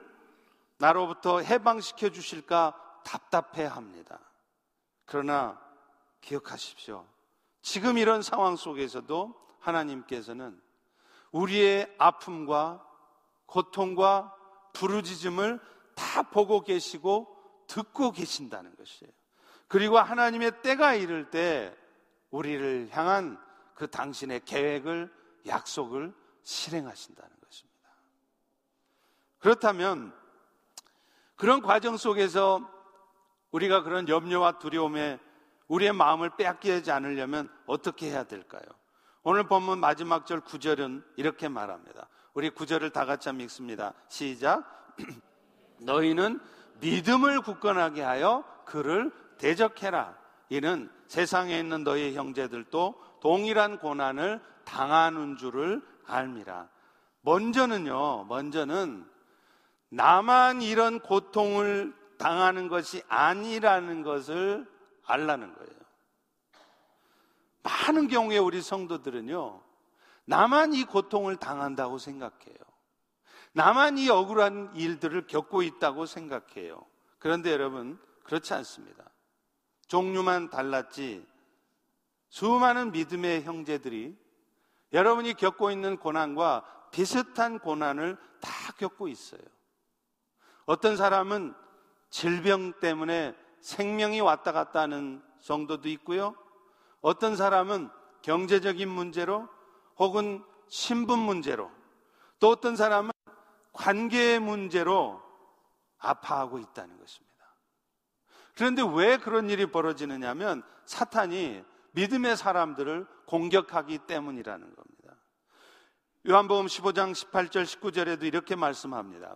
나로부터 0.78 1.42
해방시켜 1.42 2.12
주실까 2.12 3.02
답답해 3.04 3.66
합니다. 3.66 4.22
그러나 5.04 5.62
기억하십시오. 6.22 7.06
지금 7.62 7.98
이런 7.98 8.22
상황 8.22 8.56
속에서도 8.56 9.36
하나님께서는 9.60 10.58
우리의 11.34 11.94
아픔과 11.98 12.88
고통과 13.48 14.34
부르짖음을 14.72 15.60
다 15.94 16.22
보고 16.22 16.62
계시고 16.62 17.28
듣고 17.68 18.14
계신다는 18.14 18.78
것이에요. 18.78 19.12
그리고 19.68 19.98
하나님의 19.98 20.62
때가 20.62 20.94
이를 20.94 21.30
때 21.30 21.76
우리를 22.32 22.90
향한 22.92 23.40
그 23.74 23.88
당신의 23.88 24.42
계획을 24.46 25.12
약속을 25.48 26.14
실행하신다는 26.44 27.32
것입니다. 27.44 27.90
그렇다면 29.40 30.14
그런 31.36 31.62
과정 31.62 31.98
속에서 31.98 32.70
우리가 33.52 33.84
그런 33.84 34.08
염려와 34.08 34.60
두려움에 34.60 35.20
우리의 35.68 35.94
마음을 35.94 36.36
빼앗기지 36.36 36.92
않으려면 36.92 37.50
어떻게 37.66 38.10
해야 38.10 38.24
될까요? 38.24 38.64
오늘 39.24 39.48
본문 39.48 39.80
마지막 39.80 40.28
절 40.28 40.42
9절은 40.42 41.04
이렇게 41.16 41.48
말합니다. 41.48 42.08
우리 42.34 42.52
9절을 42.52 42.94
다 42.94 43.06
같이 43.06 43.30
한번 43.30 43.46
읽습니다. 43.46 43.94
시작. 44.08 44.64
너희는 45.80 46.40
믿음을 46.80 47.42
굳건하게 47.42 48.02
하여 48.04 48.44
그를 48.66 49.12
대적해라. 49.38 50.18
이는 50.50 50.92
세상에 51.08 51.58
있는 51.58 51.84
너희 51.84 52.16
형제들도 52.16 52.96
동일한 53.22 53.80
고난을 53.80 54.42
당하는 54.64 55.38
줄을 55.38 55.82
알미라. 56.06 56.70
먼저는요, 57.22 58.26
먼저는 58.26 59.10
나만 59.90 60.62
이런 60.62 61.00
고통을 61.00 61.96
당하는 62.18 62.68
것이 62.68 63.02
아니라는 63.08 64.04
것을 64.04 64.70
알라는 65.06 65.54
거예요. 65.54 65.76
많은 67.64 68.08
경우에 68.08 68.38
우리 68.38 68.62
성도들은요, 68.62 69.62
나만 70.26 70.74
이 70.74 70.84
고통을 70.86 71.38
당한다고 71.38 71.98
생각해요. 71.98 72.56
나만 73.54 73.98
이 73.98 74.10
억울한 74.10 74.76
일들을 74.76 75.28
겪고 75.28 75.64
있다고 75.64 76.06
생각해요. 76.06 76.86
그런데 77.20 77.52
여러분, 77.52 78.00
그렇지 78.24 78.54
않습니다. 78.54 79.06
종류만 79.88 80.50
달랐지, 80.50 81.26
수많은 82.30 82.92
믿음의 82.92 83.44
형제들이 83.44 84.18
여러분이 84.94 85.34
겪고 85.36 85.72
있는 85.72 85.98
고난과 85.98 86.90
비슷한 86.92 87.60
고난을 87.60 88.18
다 88.42 88.74
겪고 88.78 89.08
있어요. 89.08 89.42
어떤 90.66 90.98
사람은 90.98 91.54
질병 92.10 92.80
때문에 92.80 93.36
생명이 93.62 94.22
왔다 94.22 94.52
갔다 94.52 94.82
하는 94.82 95.24
정도도 95.42 95.90
있고요. 95.90 96.36
어떤 97.02 97.36
사람은 97.36 97.90
경제적인 98.22 98.90
문제로 98.90 99.48
혹은 99.98 100.44
신분 100.68 101.20
문제로 101.20 101.72
또 102.40 102.50
어떤 102.50 102.76
사람은 102.76 103.12
관계 103.72 104.40
문제로 104.40 105.22
아파하고 105.98 106.60
있다는 106.60 106.98
것입니다. 107.00 107.25
그런데 108.56 108.82
왜 108.82 109.18
그런 109.18 109.50
일이 109.50 109.66
벌어지느냐 109.66 110.30
하면 110.30 110.64
사탄이 110.86 111.64
믿음의 111.92 112.38
사람들을 112.38 113.06
공격하기 113.26 114.00
때문이라는 114.00 114.76
겁니다. 114.76 115.16
요한복음 116.28 116.66
15장 116.66 117.14
18절 117.14 117.64
19절에도 117.64 118.24
이렇게 118.24 118.56
말씀합니다. 118.56 119.36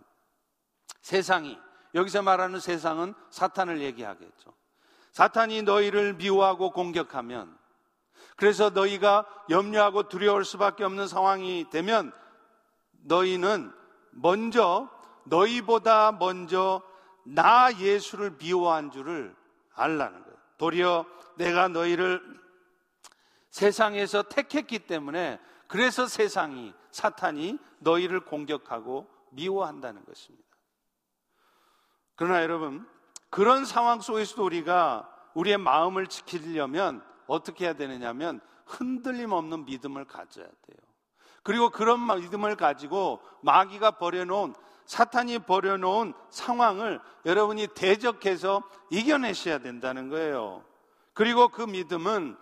세상이 1.02 1.58
여기서 1.94 2.22
말하는 2.22 2.60
세상은 2.60 3.14
사탄을 3.30 3.80
얘기하겠죠. 3.80 4.52
사탄이 5.12 5.62
너희를 5.62 6.14
미워하고 6.14 6.70
공격하면 6.70 7.58
그래서 8.36 8.70
너희가 8.70 9.26
염려하고 9.50 10.08
두려울 10.08 10.44
수밖에 10.44 10.84
없는 10.84 11.08
상황이 11.08 11.68
되면 11.70 12.12
너희는 13.02 13.72
먼저 14.10 14.88
너희보다 15.24 16.12
먼저 16.12 16.82
나 17.34 17.72
예수를 17.78 18.36
미워한 18.38 18.90
줄을 18.90 19.34
알라는 19.74 20.22
거예요. 20.22 20.36
도리어 20.58 21.06
내가 21.36 21.68
너희를 21.68 22.22
세상에서 23.50 24.24
택했기 24.24 24.80
때문에 24.80 25.40
그래서 25.66 26.06
세상이 26.06 26.74
사탄이 26.90 27.58
너희를 27.78 28.20
공격하고 28.20 29.08
미워한다는 29.30 30.04
것입니다. 30.04 30.48
그러나 32.16 32.42
여러분, 32.42 32.86
그런 33.30 33.64
상황 33.64 34.00
속에서도 34.00 34.44
우리가 34.44 35.08
우리의 35.34 35.56
마음을 35.58 36.08
지키려면 36.08 37.02
어떻게 37.26 37.64
해야 37.64 37.74
되느냐면 37.74 38.40
흔들림 38.66 39.32
없는 39.32 39.64
믿음을 39.64 40.04
가져야 40.04 40.46
돼요. 40.46 40.78
그리고 41.42 41.70
그런 41.70 42.04
믿음을 42.04 42.56
가지고 42.56 43.22
마귀가 43.42 43.92
버려놓은 43.92 44.54
사탄이 44.90 45.38
버려놓은 45.38 46.14
상황을 46.30 46.98
여러분이 47.24 47.68
대적해서 47.76 48.64
이겨내셔야 48.90 49.58
된다는 49.58 50.08
거예요. 50.08 50.64
그리고 51.12 51.46
그 51.46 51.62
믿음은 51.62 52.36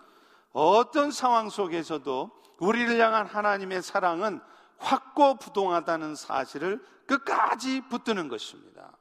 어떤 0.51 1.11
상황 1.11 1.51
속에서도 1.51 2.31
우리를 2.57 2.99
향한 2.99 3.27
하나님의 3.27 3.83
사랑은 3.83 4.41
확고부동하다는 4.79 6.15
사실을 6.15 6.83
끝까지 7.05 7.81
붙드는 7.81 8.29
것입니다. 8.29 8.97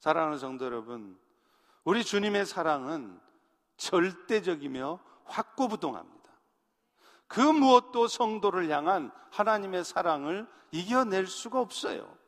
사랑하는 0.00 0.36
성도 0.36 0.66
여러분, 0.66 1.18
우리 1.84 2.04
주님의 2.04 2.44
사랑은 2.44 3.18
절대적이며 3.78 5.00
확고부동합니다. 5.24 6.30
그 7.28 7.40
무엇도 7.40 8.08
성도를 8.08 8.68
향한 8.68 9.10
하나님의 9.30 9.86
사랑을 9.86 10.46
이겨낼 10.70 11.26
수가 11.28 11.60
없어요. 11.60 12.25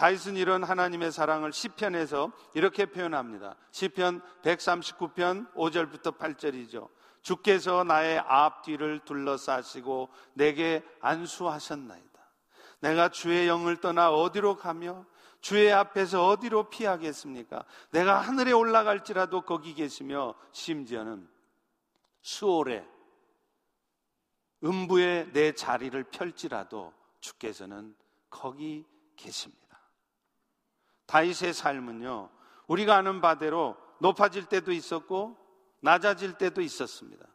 다윗은 0.00 0.36
이런 0.36 0.64
하나님의 0.64 1.12
사랑을 1.12 1.52
시편에서 1.52 2.32
이렇게 2.54 2.86
표현합니다. 2.86 3.54
시편 3.70 4.22
139편 4.40 5.52
5절부터 5.52 6.16
8절이죠. 6.16 6.88
주께서 7.20 7.84
나의 7.84 8.18
앞뒤를 8.20 9.00
둘러싸시고 9.00 10.08
내게 10.32 10.82
안수하셨나이다. 11.00 12.18
내가 12.80 13.10
주의 13.10 13.46
영을 13.46 13.76
떠나 13.76 14.10
어디로 14.10 14.56
가며 14.56 15.04
주의 15.42 15.70
앞에서 15.70 16.28
어디로 16.28 16.70
피하겠습니까? 16.70 17.66
내가 17.90 18.20
하늘에 18.20 18.52
올라갈지라도 18.52 19.42
거기 19.42 19.74
계시며 19.74 20.34
심지어는 20.52 21.28
수월에 22.22 22.88
음부에 24.64 25.30
내 25.34 25.52
자리를 25.52 26.02
펼지라도 26.04 26.94
주께서는 27.20 27.94
거기 28.30 28.86
계십니다. 29.14 29.69
다윗의 31.10 31.54
삶은요, 31.54 32.30
우리가 32.68 32.94
아는 32.94 33.20
바대로 33.20 33.76
높아질 33.98 34.44
때도 34.44 34.70
있었고 34.70 35.36
낮아질 35.80 36.34
때도 36.34 36.60
있었습니다. 36.60 37.26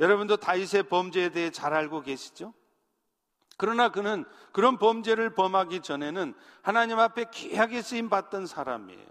여러분도 0.00 0.38
다윗의 0.38 0.88
범죄에 0.88 1.28
대해 1.28 1.50
잘 1.50 1.72
알고 1.72 2.02
계시죠? 2.02 2.52
그러나 3.58 3.90
그는 3.90 4.24
그런 4.52 4.76
범죄를 4.76 5.34
범하기 5.34 5.82
전에는 5.82 6.34
하나님 6.62 6.98
앞에 6.98 7.26
귀하게 7.32 7.80
쓰임 7.80 8.10
받던 8.10 8.46
사람이에요. 8.46 9.06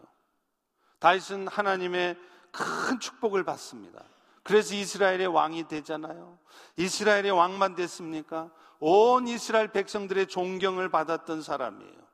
다윗은 0.99 1.47
하나님의 1.47 2.17
큰 2.51 2.99
축복을 2.99 3.45
받습니다. 3.45 4.03
그래서 4.43 4.75
이스라엘의 4.75 5.27
왕이 5.27 5.69
되잖아요. 5.69 6.37
이스라엘의 6.75 7.31
왕만 7.31 7.75
됐습니까? 7.75 8.51
온 8.79 9.27
이스라엘 9.29 9.69
백성들의 9.69 10.27
존경을 10.27 10.89
받았던 10.89 11.41
사람이에요. 11.41 12.04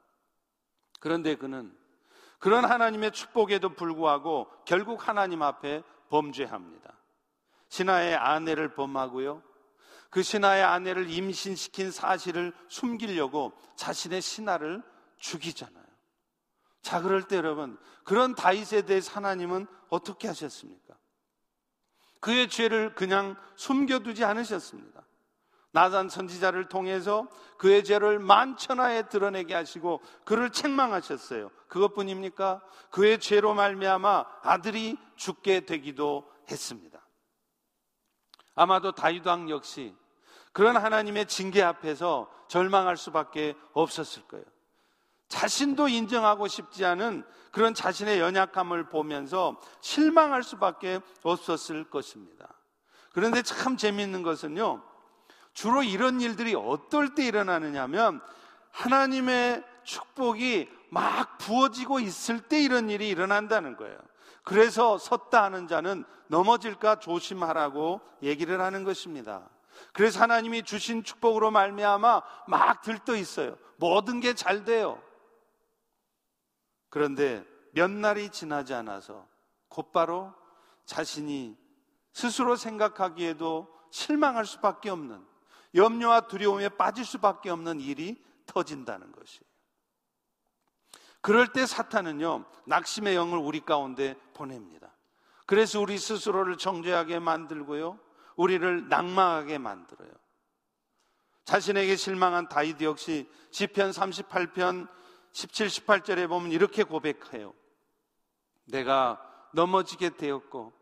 그런데 1.01 1.35
그는 1.35 1.75
그런 2.39 2.63
하나님의 2.63 3.11
축복에도 3.11 3.75
불구하고 3.75 4.47
결국 4.65 5.07
하나님 5.07 5.41
앞에 5.41 5.83
범죄합니다. 6.09 6.93
신하의 7.67 8.15
아내를 8.15 8.73
범하고요. 8.73 9.43
그 10.09 10.23
신하의 10.23 10.63
아내를 10.63 11.09
임신시킨 11.09 11.91
사실을 11.91 12.53
숨기려고 12.67 13.53
자신의 13.75 14.21
신하를 14.21 14.83
죽이잖아요. 15.17 15.85
자, 16.81 17.01
그럴 17.01 17.23
때 17.23 17.37
여러분, 17.37 17.77
그런 18.03 18.35
다윗에 18.35 18.83
대해서 18.83 19.13
하나님은 19.13 19.67
어떻게 19.89 20.27
하셨습니까? 20.27 20.95
그의 22.19 22.49
죄를 22.49 22.93
그냥 22.93 23.35
숨겨두지 23.55 24.23
않으셨습니다. 24.23 25.00
나단 25.71 26.09
선지자를 26.09 26.67
통해서 26.67 27.27
그의 27.57 27.83
죄를 27.83 28.19
만천하에 28.19 29.03
드러내게 29.03 29.53
하시고 29.53 30.01
그를 30.25 30.49
책망하셨어요. 30.49 31.49
그것뿐입니까? 31.67 32.61
그의 32.89 33.19
죄로 33.19 33.53
말미암아 33.53 34.25
아들이 34.43 34.97
죽게 35.15 35.61
되기도 35.61 36.29
했습니다. 36.49 36.99
아마도 38.55 38.91
다윗 38.91 39.25
왕 39.25 39.49
역시 39.49 39.95
그런 40.51 40.75
하나님의 40.75 41.27
징계 41.27 41.61
앞에서 41.61 42.29
절망할 42.49 42.97
수밖에 42.97 43.55
없었을 43.71 44.27
거예요. 44.27 44.45
자신도 45.29 45.87
인정하고 45.87 46.49
싶지 46.49 46.83
않은 46.83 47.23
그런 47.53 47.73
자신의 47.73 48.19
연약함을 48.19 48.89
보면서 48.89 49.57
실망할 49.79 50.43
수밖에 50.43 50.99
없었을 51.23 51.89
것입니다. 51.89 52.53
그런데 53.13 53.41
참 53.41 53.77
재미있는 53.77 54.23
것은요, 54.23 54.83
주로 55.61 55.83
이런 55.83 56.21
일들이 56.21 56.55
어떨 56.55 57.13
때 57.13 57.23
일어나느냐면 57.23 58.19
하나님의 58.71 59.63
축복이 59.83 60.67
막 60.89 61.37
부어지고 61.37 61.99
있을 61.99 62.39
때 62.39 62.59
이런 62.59 62.89
일이 62.89 63.07
일어난다는 63.09 63.77
거예요. 63.77 63.95
그래서 64.43 64.97
섰다 64.97 65.43
하는 65.43 65.67
자는 65.67 66.03
넘어질까 66.29 66.95
조심하라고 66.95 68.01
얘기를 68.23 68.59
하는 68.59 68.83
것입니다. 68.83 69.47
그래서 69.93 70.21
하나님이 70.21 70.63
주신 70.63 71.03
축복으로 71.03 71.51
말미암아 71.51 72.23
막 72.47 72.81
들떠 72.81 73.15
있어요. 73.15 73.55
모든 73.77 74.19
게 74.19 74.33
잘 74.33 74.65
돼요. 74.65 74.99
그런데 76.89 77.45
몇 77.71 77.91
날이 77.91 78.31
지나지 78.31 78.73
않아서 78.73 79.27
곧바로 79.67 80.33
자신이 80.85 81.55
스스로 82.13 82.55
생각하기에도 82.55 83.71
실망할 83.91 84.47
수밖에 84.47 84.89
없는 84.89 85.29
염려와 85.75 86.27
두려움에 86.27 86.69
빠질 86.69 87.05
수밖에 87.05 87.49
없는 87.49 87.79
일이 87.79 88.21
터진다는 88.45 89.11
것이에요. 89.11 89.51
그럴 91.21 91.53
때 91.53 91.65
사탄은요, 91.65 92.45
낙심의 92.65 93.15
영을 93.15 93.37
우리 93.37 93.61
가운데 93.61 94.15
보냅니다. 94.33 94.91
그래서 95.45 95.79
우리 95.79 95.97
스스로를 95.97 96.57
정죄하게 96.57 97.19
만들고요, 97.19 97.99
우리를 98.35 98.89
낭망하게 98.89 99.59
만들어요. 99.59 100.11
자신에게 101.45 101.95
실망한 101.95 102.49
다이드 102.49 102.83
역시 102.83 103.29
시편 103.51 103.91
38편 103.91 104.87
17, 105.33 105.67
18절에 105.67 106.27
보면 106.27 106.51
이렇게 106.51 106.83
고백해요. 106.83 107.53
내가 108.65 109.21
넘어지게 109.53 110.11
되었고 110.11 110.73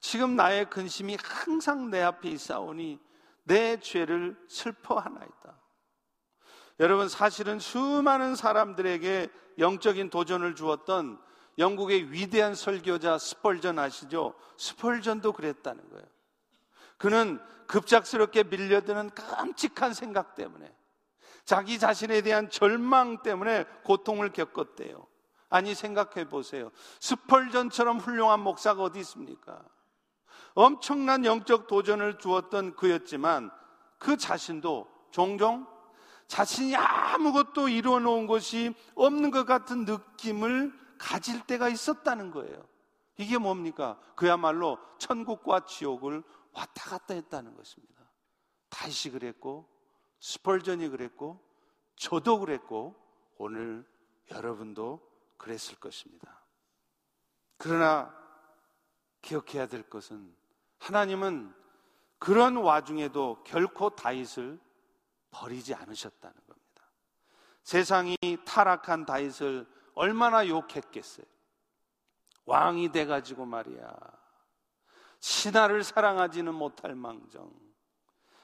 지금 0.00 0.36
나의 0.36 0.68
근심이 0.68 1.16
항상 1.22 1.90
내 1.90 2.02
앞에 2.02 2.28
있사오니 2.30 3.00
내 3.44 3.78
죄를 3.80 4.36
슬퍼하나이다. 4.48 5.60
여러분 6.80 7.08
사실은 7.08 7.58
수많은 7.58 8.34
사람들에게 8.34 9.30
영적인 9.58 10.10
도전을 10.10 10.54
주었던 10.54 11.20
영국의 11.58 12.12
위대한 12.12 12.54
설교자 12.54 13.18
스펄전 13.18 13.78
아시죠? 13.78 14.34
스펄전도 14.56 15.32
그랬다는 15.32 15.88
거예요. 15.90 16.06
그는 16.96 17.40
급작스럽게 17.66 18.44
밀려드는 18.44 19.10
깜찍한 19.14 19.92
생각 19.94 20.34
때문에 20.34 20.74
자기 21.44 21.78
자신에 21.78 22.22
대한 22.22 22.48
절망 22.48 23.22
때문에 23.22 23.64
고통을 23.84 24.32
겪었대요. 24.32 25.06
아니 25.48 25.74
생각해 25.74 26.28
보세요. 26.28 26.70
스펄전처럼 27.00 27.98
훌륭한 27.98 28.40
목사가 28.40 28.82
어디 28.84 29.00
있습니까? 29.00 29.62
엄청난 30.54 31.24
영적 31.24 31.66
도전을 31.66 32.18
주었던 32.18 32.76
그였지만 32.76 33.50
그 33.98 34.16
자신도 34.16 34.88
종종 35.10 35.66
자신이 36.26 36.74
아무것도 36.76 37.68
이루어 37.68 37.98
놓은 38.00 38.26
것이 38.26 38.74
없는 38.94 39.30
것 39.30 39.44
같은 39.44 39.84
느낌을 39.84 40.72
가질 40.98 41.46
때가 41.46 41.68
있었다는 41.68 42.30
거예요. 42.30 42.66
이게 43.18 43.36
뭡니까? 43.36 44.00
그야말로 44.14 44.78
천국과 44.98 45.66
지옥을 45.66 46.22
왔다 46.52 46.90
갔다 46.90 47.14
했다는 47.14 47.54
것입니다. 47.54 48.10
다시 48.70 49.10
그랬고, 49.10 49.68
스펄전이 50.20 50.88
그랬고, 50.88 51.38
저도 51.96 52.38
그랬고, 52.38 52.96
오늘 53.36 53.84
여러분도 54.30 55.06
그랬을 55.36 55.78
것입니다. 55.78 56.42
그러나 57.58 58.14
기억해야 59.20 59.66
될 59.66 59.82
것은 59.82 60.34
하나님은 60.82 61.54
그런 62.18 62.56
와중에도 62.56 63.42
결코 63.44 63.90
다윗을 63.90 64.58
버리지 65.30 65.74
않으셨다는 65.74 66.34
겁니다. 66.34 66.82
세상이 67.62 68.16
타락한 68.44 69.06
다윗을 69.06 69.66
얼마나 69.94 70.46
욕했겠어요. 70.46 71.24
왕이 72.46 72.90
돼가지고 72.90 73.44
말이야. 73.44 73.94
신하를 75.20 75.84
사랑하지는 75.84 76.52
못할 76.52 76.96
망정. 76.96 77.52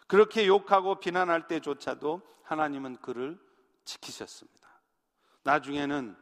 그렇게 0.06 0.46
욕하고 0.46 1.00
비난할 1.00 1.48
때조차도 1.48 2.22
하나님은 2.44 2.98
그를 2.98 3.38
지키셨습니다. 3.84 4.80
나중에는 5.42 6.16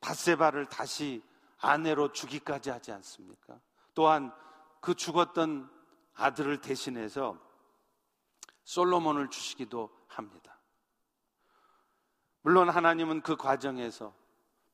바세바를 0.00 0.66
다시 0.66 1.22
아내로 1.58 2.10
주기까지 2.12 2.70
하지 2.70 2.90
않습니까? 2.90 3.60
또한 3.94 4.32
그 4.84 4.94
죽었던 4.94 5.70
아들을 6.12 6.60
대신해서 6.60 7.38
솔로몬을 8.64 9.30
주시기도 9.30 9.88
합니다. 10.08 10.60
물론 12.42 12.68
하나님은 12.68 13.22
그 13.22 13.34
과정에서 13.34 14.14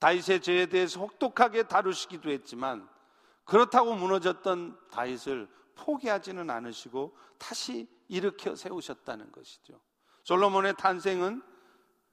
다윗의 0.01 0.43
죄에 0.43 0.67
대해서 0.67 0.99
혹독하게 0.99 1.69
다루시기도 1.69 2.29
했지만 2.31 2.89
그렇다고 3.45 3.95
무너졌던 3.95 4.91
다윗을 4.91 5.49
포기하지는 5.77 6.51
않으시고 6.51 7.17
다시 7.39 7.89
일으켜 8.09 8.57
세우셨다는 8.57 9.31
것이죠. 9.31 9.81
솔로몬의 10.25 10.75
탄생은 10.77 11.41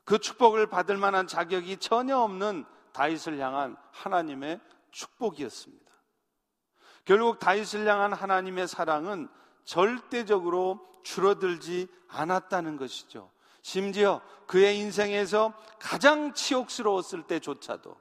그 0.03 0.19
축복을 0.19 0.67
받을 0.67 0.97
만한 0.97 1.25
자격이 1.25 1.77
전혀 1.77 2.15
없는 2.19 2.63
다윗을 2.93 3.39
향한 3.39 3.75
하나님의 3.91 4.61
축복이었습니다. 4.91 5.86
결국 7.07 7.39
다윗을 7.39 7.87
향한 7.87 8.11
하나님의 8.11 8.67
사랑은 8.67 9.29
절대적으로 9.63 10.85
줄어들지 11.03 11.87
않았다는 12.09 12.75
것이죠. 12.75 13.31
심지어 13.61 14.21
그의 14.45 14.77
인생에서 14.79 15.53
가장 15.79 16.33
치욕스러웠을 16.33 17.23
때조차도 17.23 17.95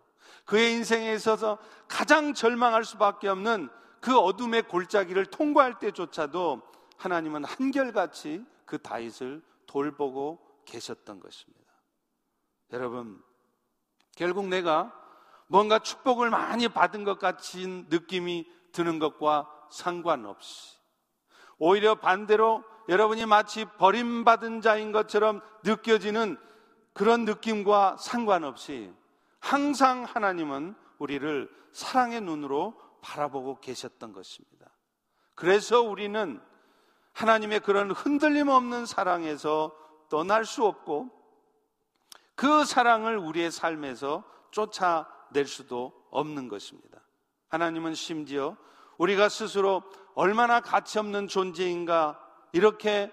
그의 0.44 0.72
인생에 0.72 1.14
있어서 1.14 1.58
가장 1.86 2.34
절망할 2.34 2.84
수밖에 2.84 3.28
없는 3.28 3.68
그 4.00 4.18
어둠의 4.18 4.62
골짜기를 4.62 5.26
통과할 5.26 5.78
때조차도 5.78 6.62
하나님은 6.96 7.44
한결같이 7.44 8.44
그 8.64 8.78
다윗을 8.78 9.40
돌보고 9.68 10.40
계셨던 10.64 11.20
것입니다. 11.20 11.72
여러분, 12.72 13.22
결국 14.16 14.48
내가 14.48 14.92
뭔가 15.46 15.78
축복을 15.78 16.28
많이 16.28 16.66
받은 16.66 17.04
것 17.04 17.20
같은 17.20 17.86
느낌이 17.88 18.55
드는 18.76 18.98
것과 18.98 19.50
상관없이 19.70 20.76
오히려 21.58 21.94
반대로 21.94 22.62
여러분이 22.90 23.24
마치 23.24 23.64
버림받은 23.64 24.60
자인 24.60 24.92
것처럼 24.92 25.40
느껴지는 25.64 26.36
그런 26.92 27.24
느낌과 27.24 27.96
상관없이 27.98 28.92
항상 29.40 30.04
하나님은 30.04 30.76
우리를 30.98 31.50
사랑의 31.72 32.20
눈으로 32.20 32.78
바라보고 33.00 33.60
계셨던 33.60 34.12
것입니다. 34.12 34.70
그래서 35.34 35.80
우리는 35.80 36.40
하나님의 37.14 37.60
그런 37.60 37.90
흔들림 37.90 38.48
없는 38.48 38.84
사랑에서 38.84 39.74
떠날 40.10 40.44
수 40.44 40.66
없고 40.66 41.10
그 42.34 42.66
사랑을 42.66 43.16
우리의 43.16 43.50
삶에서 43.50 44.22
쫓아낼 44.50 45.46
수도 45.46 45.92
없는 46.10 46.48
것입니다. 46.48 47.05
하나님은 47.48 47.94
심지어 47.94 48.56
우리가 48.98 49.28
스스로 49.28 49.82
얼마나 50.14 50.60
가치 50.60 50.98
없는 50.98 51.28
존재인가 51.28 52.20
이렇게 52.52 53.12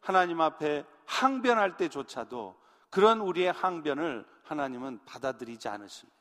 하나님 0.00 0.40
앞에 0.40 0.84
항변할 1.04 1.76
때조차도 1.76 2.56
그런 2.90 3.20
우리의 3.20 3.52
항변을 3.52 4.26
하나님은 4.44 5.04
받아들이지 5.04 5.68
않으십니다. 5.68 6.16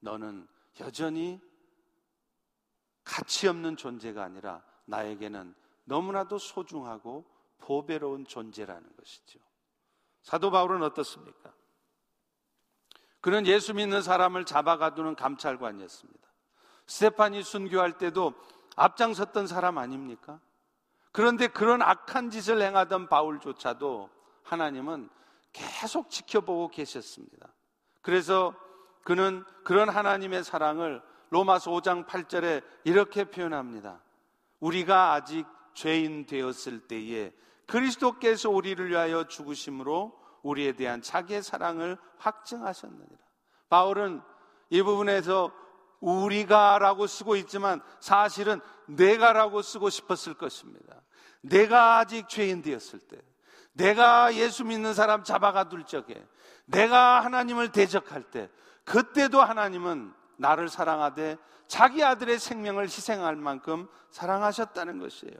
너는 0.00 0.46
여전히 0.80 1.40
가치 3.04 3.48
없는 3.48 3.76
존재가 3.76 4.22
아니라 4.22 4.62
나에게는 4.86 5.54
너무나도 5.84 6.38
소중하고 6.38 7.24
보배로운 7.58 8.26
존재라는 8.26 8.96
것이죠. 8.96 9.38
사도 10.22 10.50
바울은 10.50 10.82
어떻습니까? 10.82 11.52
그는 13.20 13.46
예수 13.46 13.74
믿는 13.74 14.02
사람을 14.02 14.44
잡아가두는 14.44 15.14
감찰관이었습니다. 15.14 16.29
스테판이 16.90 17.44
순교할 17.44 17.98
때도 17.98 18.34
앞장섰던 18.74 19.46
사람 19.46 19.78
아닙니까? 19.78 20.40
그런데 21.12 21.46
그런 21.46 21.82
악한 21.82 22.30
짓을 22.30 22.60
행하던 22.60 23.08
바울조차도 23.08 24.10
하나님은 24.42 25.08
계속 25.52 26.10
지켜보고 26.10 26.68
계셨습니다. 26.68 27.54
그래서 28.02 28.54
그는 29.04 29.44
그런 29.62 29.88
하나님의 29.88 30.42
사랑을 30.42 31.00
로마서 31.30 31.70
5장 31.70 32.06
8절에 32.06 32.64
이렇게 32.82 33.22
표현합니다. 33.22 34.02
우리가 34.58 35.12
아직 35.12 35.46
죄인 35.74 36.26
되었을 36.26 36.88
때에 36.88 37.32
그리스도께서 37.66 38.50
우리를 38.50 38.88
위하여 38.88 39.28
죽으심으로 39.28 40.18
우리에 40.42 40.72
대한 40.72 41.02
자기의 41.02 41.44
사랑을 41.44 41.96
확증하셨느니라. 42.18 43.18
바울은 43.68 44.22
이 44.70 44.82
부분에서 44.82 45.52
우리가라고 46.00 47.06
쓰고 47.06 47.36
있지만 47.36 47.80
사실은 48.00 48.60
내가라고 48.86 49.62
쓰고 49.62 49.90
싶었을 49.90 50.34
것입니다. 50.34 51.00
내가 51.42 51.98
아직 51.98 52.28
죄인 52.28 52.62
되었을 52.62 52.98
때, 53.00 53.18
내가 53.72 54.34
예수 54.34 54.64
믿는 54.64 54.94
사람 54.94 55.22
잡아가 55.22 55.68
둘 55.68 55.84
적에, 55.84 56.26
내가 56.66 57.20
하나님을 57.24 57.72
대적할 57.72 58.24
때, 58.24 58.50
그때도 58.84 59.40
하나님은 59.40 60.12
나를 60.36 60.68
사랑하되 60.68 61.36
자기 61.68 62.02
아들의 62.02 62.38
생명을 62.38 62.84
희생할 62.84 63.36
만큼 63.36 63.88
사랑하셨다는 64.10 64.98
것이에요. 64.98 65.36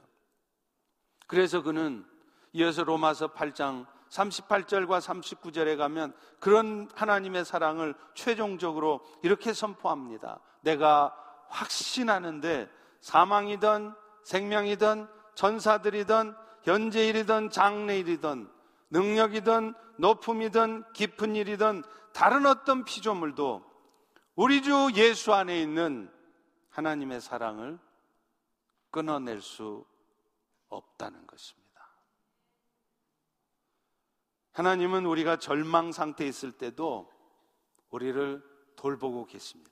그래서 1.27 1.61
그는 1.61 2.05
이어서 2.53 2.83
로마서 2.83 3.33
8장 3.33 3.85
38절과 4.11 4.99
39절에 4.99 5.77
가면 5.77 6.13
그런 6.39 6.89
하나님의 6.93 7.45
사랑을 7.45 7.95
최종적으로 8.13 9.01
이렇게 9.23 9.53
선포합니다. 9.53 10.39
내가 10.61 11.15
확신하는데 11.47 12.69
사망이든 12.99 13.93
생명이든 14.23 15.07
전사들이든 15.35 16.35
현재일이든 16.63 17.49
장래일이든 17.49 18.49
능력이든 18.91 19.73
높음이든 19.97 20.83
깊은 20.93 21.35
일이든 21.35 21.83
다른 22.13 22.45
어떤 22.45 22.83
피조물도 22.83 23.63
우리 24.35 24.61
주 24.61 24.89
예수 24.95 25.33
안에 25.33 25.61
있는 25.61 26.11
하나님의 26.69 27.21
사랑을 27.21 27.79
끊어낼 28.91 29.41
수 29.41 29.85
없다는 30.69 31.25
것입니다. 31.27 31.60
하나님은 34.53 35.05
우리가 35.05 35.37
절망 35.37 35.91
상태에 35.91 36.27
있을 36.27 36.51
때도 36.51 37.11
우리를 37.89 38.43
돌보고 38.75 39.25
계십니다. 39.25 39.71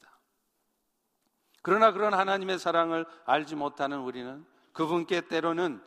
그러나 1.62 1.92
그런 1.92 2.14
하나님의 2.14 2.60
사랑을 2.60 3.06
알지 3.26 3.56
못하는 3.56 4.00
우리는 4.00 4.46
그분께 4.74 5.22
때로는 5.28 5.84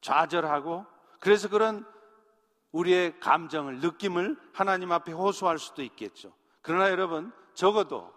좌절하고 0.00 0.86
그래서 1.20 1.48
그런 1.48 1.86
우리의 2.72 3.20
감정을, 3.20 3.80
느낌을 3.80 4.38
하나님 4.52 4.92
앞에 4.92 5.12
호소할 5.12 5.58
수도 5.58 5.82
있겠죠. 5.82 6.34
그러나 6.62 6.90
여러분, 6.90 7.32
적어도 7.54 8.12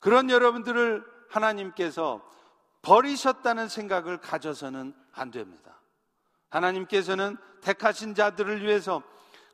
그런 0.00 0.28
여러분들을 0.28 1.04
하나님께서 1.30 2.28
버리셨다는 2.82 3.68
생각을 3.68 4.18
가져서는 4.18 4.92
안 5.12 5.30
됩니다. 5.30 5.80
하나님께서는 6.50 7.38
택하신 7.62 8.14
자들을 8.14 8.62
위해서 8.62 9.02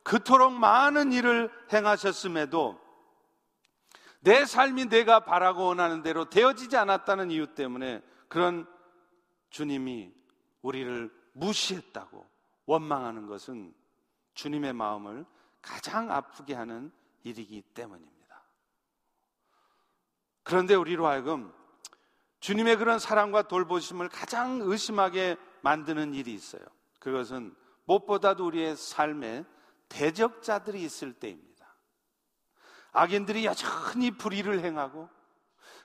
그토록 0.02 0.52
많은 0.52 1.12
일을 1.12 1.50
행하셨음에도 1.72 2.80
내 4.20 4.44
삶이 4.44 4.86
내가 4.86 5.20
바라고 5.20 5.66
원하는 5.66 6.02
대로 6.02 6.28
되어지지 6.28 6.76
않았다는 6.76 7.30
이유 7.30 7.54
때문에 7.54 8.02
그런 8.28 8.66
주님이 9.50 10.12
우리를 10.62 11.10
무시했다고 11.34 12.26
원망하는 12.66 13.26
것은 13.26 13.72
주님의 14.34 14.72
마음을 14.72 15.24
가장 15.62 16.10
아프게 16.10 16.54
하는 16.54 16.92
일이기 17.22 17.62
때문입니다. 17.62 18.42
그런데 20.42 20.74
우리로 20.74 21.06
하여금 21.06 21.52
주님의 22.40 22.76
그런 22.76 22.98
사랑과 22.98 23.42
돌보심을 23.42 24.08
가장 24.08 24.60
의심하게 24.62 25.36
만드는 25.62 26.14
일이 26.14 26.32
있어요. 26.32 26.62
그것은 27.00 27.54
무엇보다도 27.88 28.46
우리의 28.46 28.76
삶에 28.76 29.44
대적자들이 29.88 30.82
있을 30.82 31.14
때입니다. 31.14 31.48
악인들이 32.92 33.46
여전히 33.46 34.10
불의를 34.10 34.60
행하고 34.60 35.08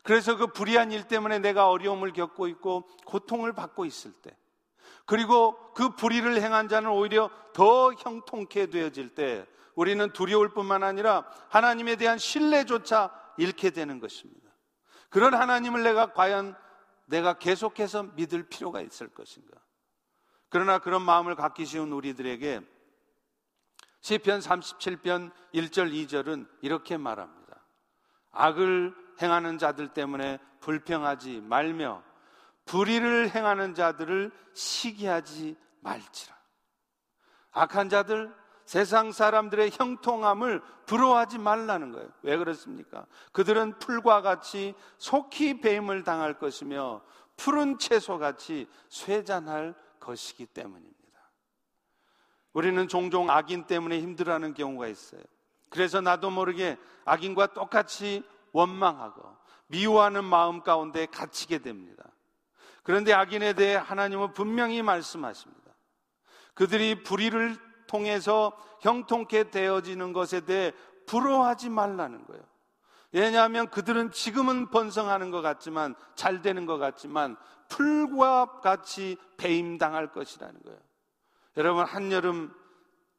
그래서 0.04 0.36
그 0.36 0.48
불의한 0.48 0.92
일 0.92 1.08
때문에 1.08 1.40
내가 1.40 1.70
어려움을 1.70 2.12
겪고 2.12 2.48
있고 2.48 2.88
고통을 3.06 3.54
받고 3.54 3.86
있을 3.86 4.12
때 4.12 4.36
그리고 5.06 5.58
그 5.74 5.96
불의를 5.96 6.42
행한 6.42 6.68
자는 6.68 6.90
오히려 6.90 7.30
더 7.54 7.94
형통케 7.94 8.68
되어질 8.68 9.16
때 9.16 9.46
우리는 9.76 10.12
두려울 10.12 10.54
뿐만 10.54 10.84
아니라 10.84 11.26
하나님에 11.50 11.96
대한 11.96 12.18
신뢰조차 12.18 13.12
잃게 13.38 13.70
되는 13.70 14.00
것입니다. 14.00 14.52
그런 15.10 15.34
하나님을 15.34 15.84
내가 15.84 16.14
과연 16.14 16.56
내가 17.06 17.34
계속해서 17.34 18.04
믿을 18.16 18.44
필요가 18.44 18.82
있을 18.82 19.10
것인가? 19.10 19.58
그러나 20.54 20.78
그런 20.78 21.02
마음을 21.02 21.34
갖기 21.34 21.66
쉬운 21.66 21.92
우리들에게 21.92 22.62
시편 24.02 24.40
37편 24.40 25.32
1절 25.52 25.92
2절은 25.92 26.48
이렇게 26.62 26.96
말합니다. 26.96 27.60
악을 28.32 28.94
행하는 29.20 29.58
자들 29.58 29.94
때문에 29.94 30.38
불평하지 30.60 31.42
말며 31.42 32.04
불의를 32.66 33.32
행하는 33.34 33.74
자들을 33.74 34.32
시기하지 34.54 35.56
말지라. 35.80 36.38
악한 37.54 37.90
자들, 37.90 38.32
세상 38.66 39.12
사람들의 39.12 39.72
형통함을 39.74 40.62
부러워하지 40.86 41.40
말라는 41.40 41.94
거예요. 41.94 42.10
왜 42.22 42.38
그렇습니까? 42.38 43.08
그들은 43.32 43.80
풀과 43.80 44.22
같이 44.22 44.76
속히 45.00 45.62
배임을 45.62 46.04
당할 46.04 46.38
것이며 46.38 47.02
푸른 47.38 47.80
채소 47.80 48.20
같이 48.20 48.70
쇠잔할 48.90 49.74
것이기 50.04 50.48
때문입니다. 50.48 50.94
우리는 52.52 52.88
종종 52.88 53.30
악인 53.30 53.66
때문에 53.66 54.00
힘들어하는 54.00 54.54
경우가 54.54 54.88
있어요. 54.88 55.22
그래서 55.70 56.02
나도 56.02 56.30
모르게 56.30 56.78
악인과 57.06 57.54
똑같이 57.54 58.24
원망하고 58.52 59.36
미워하는 59.68 60.24
마음 60.24 60.62
가운데 60.62 61.08
갇히게 61.08 61.60
됩니다. 61.60 62.04
그런데 62.84 63.14
악인에 63.14 63.54
대해 63.54 63.76
하나님은 63.76 64.34
분명히 64.34 64.84
말씀하십니다. 64.84 65.64
그들이 66.54 67.02
불의를 67.02 67.58
통해서 67.88 68.52
형통케 68.82 69.50
되어지는 69.50 70.14
것에 70.14 70.42
대해 70.42 70.74
부러워하지 71.08 71.70
말라는 71.70 72.26
거예요. 72.26 72.44
왜냐하면 73.14 73.70
그들은 73.70 74.12
지금은 74.12 74.72
번성하는 74.72 75.30
것 75.30 75.42
같지만 75.42 75.96
잘 76.16 76.42
되는 76.42 76.66
것 76.66 76.78
같지만 76.78 77.38
풀과 77.70 78.60
같이 78.62 79.18
배임당할 79.38 80.12
것이라는 80.12 80.62
거예요. 80.64 80.80
여러분 81.58 81.86
한여름 81.86 82.54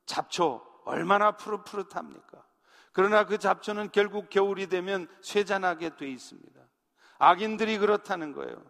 잡초 0.05 0.63
얼마나 0.85 1.33
푸릇푸릇합니까? 1.37 2.45
그러나 2.93 3.25
그 3.25 3.39
잡초는 3.39 3.91
결국 3.93 4.31
겨울이 4.31 4.67
되면 4.67 5.09
쇠잔하게 5.23 5.97
돼 5.97 6.09
있습니다. 6.09 6.61
악인들이 7.19 7.79
그렇다는 7.79 8.33
거예요. 8.33 8.63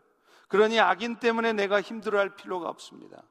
그러니 0.48 0.78
악인 0.78 1.16
때문에 1.16 1.54
내가 1.54 1.80
힘들어할 1.80 2.36
필요가 2.36 2.68
없습니다. 2.68 3.22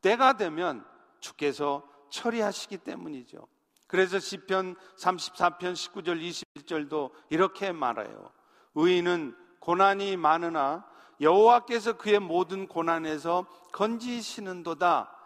때가 0.00 0.38
되면 0.38 0.84
주께서 1.20 1.88
처리하시기 2.10 2.78
때문이죠. 2.78 3.46
그래서 3.86 4.18
시편 4.18 4.74
34편 4.98 5.74
19절 5.74 6.20
21절도 6.62 7.10
이렇게 7.30 7.72
말해요. 7.72 8.30
의인은 8.74 9.36
고난이 9.60 10.16
많으나 10.16 10.84
여호와께서 11.20 11.96
그의 11.98 12.18
모든 12.18 12.66
고난에서 12.66 13.46
건지시는도다. 13.72 15.16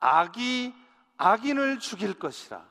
악이 0.00 0.74
악인을 1.16 1.78
죽일 1.78 2.18
것이라. 2.18 2.64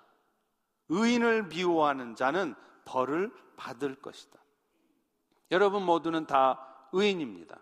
의인을 0.90 1.44
미워하는 1.44 2.16
자는 2.16 2.56
벌을 2.86 3.32
받을 3.58 3.96
것이다. 3.96 4.38
여러분 5.52 5.84
모두는 5.84 6.26
다 6.26 6.60
의인입니다. 6.92 7.58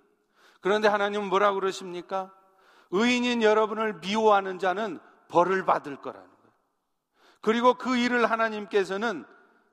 그런데 0.62 0.88
하나님은 0.88 1.29
뭐라고 1.29 1.60
그러십니까? 1.60 2.34
의인인 2.91 3.41
여러분을 3.41 3.99
미워하는 3.99 4.60
자는 4.60 4.99
벌을 5.27 5.65
받을 5.65 5.97
거라는 5.97 6.27
거예요. 6.27 6.53
그리고 7.41 7.75
그 7.75 7.97
일을 7.97 8.29
하나님께서는 8.29 9.25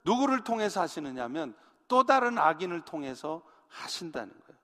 누구를 0.05 0.45
통해서 0.45 0.81
하시느냐면 0.81 1.55
또 1.89 2.05
다른 2.05 2.39
악인을 2.39 2.83
통해서 2.83 3.43
하신다는 3.69 4.29
거예요. 4.29 4.61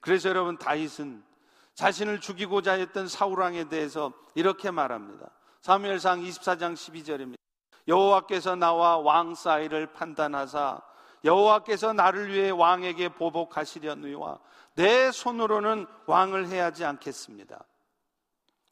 그래서 0.00 0.28
여러분 0.28 0.58
다윗은 0.58 1.22
자신을 1.74 2.20
죽이고자 2.20 2.72
했던 2.72 3.08
사울 3.08 3.40
왕에 3.40 3.68
대해서 3.68 4.12
이렇게 4.34 4.70
말합니다. 4.70 5.30
사무엘상 5.60 6.20
24장 6.20 6.74
12절입니다. 6.74 7.36
여호와께서 7.88 8.56
나와 8.56 8.98
왕 8.98 9.34
사이를 9.34 9.92
판단하사 9.92 10.80
여호와께서 11.24 11.92
나를 11.92 12.32
위해 12.32 12.50
왕에게 12.50 13.10
보복하시려니와 13.10 14.38
내 14.74 15.10
손으로는 15.12 15.86
왕을 16.06 16.48
해야지 16.48 16.84
않겠습니다. 16.84 17.64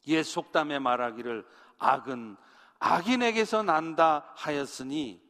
이에 0.05 0.23
속담에 0.23 0.79
말하기를 0.79 1.45
악은 1.77 2.35
악인에게서 2.79 3.63
난다 3.63 4.25
하였으니 4.35 5.20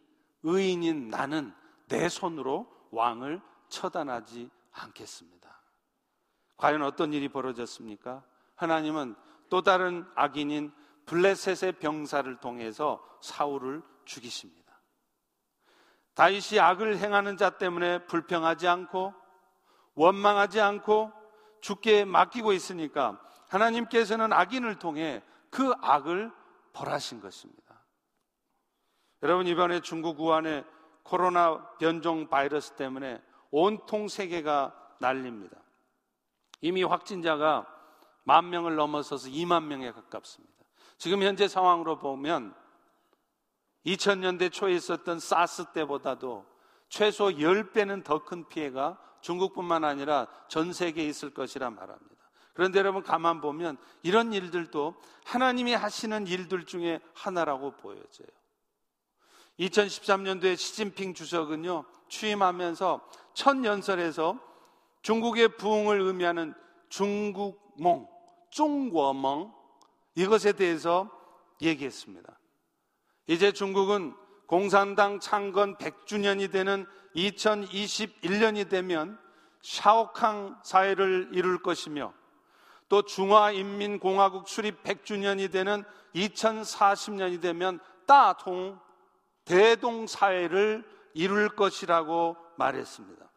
의인인 0.43 1.09
나는 1.09 1.53
내 1.87 2.09
손으로 2.09 2.67
왕을 2.91 3.41
처단하지 3.69 4.49
않겠습니다. 4.71 5.61
과연 6.57 6.83
어떤 6.83 7.13
일이 7.13 7.29
벌어졌습니까? 7.29 8.23
하나님은 8.55 9.15
또 9.49 9.61
다른 9.61 10.05
악인인 10.15 10.71
블레셋의 11.05 11.79
병사를 11.79 12.37
통해서 12.37 13.03
사울을 13.21 13.81
죽이십니다. 14.05 14.61
다윗이 16.13 16.59
악을 16.59 16.97
행하는 16.97 17.37
자 17.37 17.57
때문에 17.57 18.05
불평하지 18.05 18.67
않고 18.67 19.13
원망하지 19.95 20.61
않고 20.61 21.11
죽게 21.61 22.05
맡기고 22.05 22.53
있으니까 22.53 23.19
하나님께서는 23.49 24.31
악인을 24.33 24.79
통해 24.79 25.23
그 25.49 25.73
악을 25.81 26.31
벌하신 26.73 27.21
것입니다. 27.21 27.70
여러분 29.23 29.47
이번에 29.47 29.81
중국 29.81 30.19
우한의 30.19 30.65
코로나 31.03 31.63
변종 31.77 32.27
바이러스 32.27 32.73
때문에 32.73 33.21
온통 33.51 34.07
세계가 34.07 34.95
난립니다. 34.99 35.57
이미 36.61 36.83
확진자가 36.83 37.67
만 38.23 38.49
명을 38.49 38.75
넘어서서 38.75 39.29
2만 39.29 39.63
명에 39.65 39.91
가깝습니다. 39.91 40.53
지금 40.97 41.23
현재 41.23 41.47
상황으로 41.47 41.97
보면 41.97 42.55
2000년대 43.85 44.51
초에 44.51 44.73
있었던 44.73 45.19
사스 45.19 45.65
때보다도 45.73 46.45
최소 46.87 47.25
10배는 47.25 48.03
더 48.03 48.23
큰 48.23 48.47
피해가 48.47 48.99
중국뿐만 49.21 49.83
아니라 49.83 50.27
전 50.47 50.73
세계에 50.73 51.05
있을 51.05 51.33
것이라 51.33 51.69
말합니다. 51.69 52.15
그런데 52.53 52.79
여러분 52.79 53.01
가만 53.01 53.39
보면 53.41 53.77
이런 54.03 54.33
일들도 54.33 54.95
하나님이 55.25 55.73
하시는 55.73 56.27
일들 56.27 56.65
중에 56.65 56.99
하나라고 57.13 57.71
보여져요. 57.71 58.27
2013년도에 59.61 60.57
시진핑 60.57 61.13
주석은요, 61.13 61.85
취임하면서 62.09 63.01
첫 63.33 63.63
연설에서 63.63 64.39
중국의 65.01 65.57
부흥을 65.57 66.01
의미하는 66.01 66.53
중국몽, 66.89 68.07
중국몽, 68.49 69.53
이것에 70.15 70.53
대해서 70.53 71.09
얘기했습니다. 71.61 72.37
이제 73.27 73.51
중국은 73.51 74.15
공산당 74.47 75.19
창건 75.19 75.77
100주년이 75.77 76.51
되는 76.51 76.85
2021년이 77.15 78.67
되면 78.67 79.17
샤오캉 79.61 80.59
사회를 80.63 81.29
이룰 81.33 81.61
것이며 81.61 82.13
또 82.89 83.03
중화인민공화국 83.03 84.49
수립 84.49 84.83
100주년이 84.83 85.51
되는 85.51 85.85
2040년이 86.15 87.41
되면 87.41 87.79
따통 88.05 88.77
대동 89.51 90.07
사회를 90.07 90.81
이룰 91.13 91.49
것이라고 91.49 92.37
말했습니다. 92.55 93.29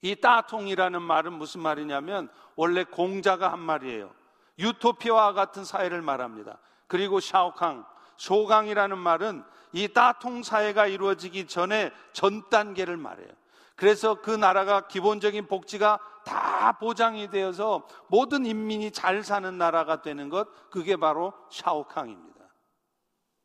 이 0.00 0.16
따통이라는 0.16 1.02
말은 1.02 1.34
무슨 1.34 1.60
말이냐면 1.60 2.30
원래 2.56 2.84
공자가 2.84 3.52
한 3.52 3.58
말이에요. 3.58 4.14
유토피아와 4.58 5.34
같은 5.34 5.62
사회를 5.62 6.00
말합니다. 6.00 6.58
그리고 6.86 7.20
샤오캉, 7.20 7.84
소강이라는 8.16 8.96
말은 8.96 9.44
이 9.72 9.88
따통 9.88 10.42
사회가 10.42 10.86
이루어지기 10.86 11.48
전에 11.48 11.92
전 12.14 12.48
단계를 12.48 12.96
말해요. 12.96 13.28
그래서 13.76 14.22
그 14.22 14.30
나라가 14.30 14.86
기본적인 14.86 15.48
복지가 15.48 15.98
다 16.24 16.78
보장이 16.78 17.28
되어서 17.28 17.86
모든 18.08 18.46
인민이 18.46 18.90
잘 18.90 19.22
사는 19.22 19.58
나라가 19.58 20.00
되는 20.00 20.30
것, 20.30 20.48
그게 20.70 20.96
바로 20.96 21.34
샤오캉입니다. 21.50 22.40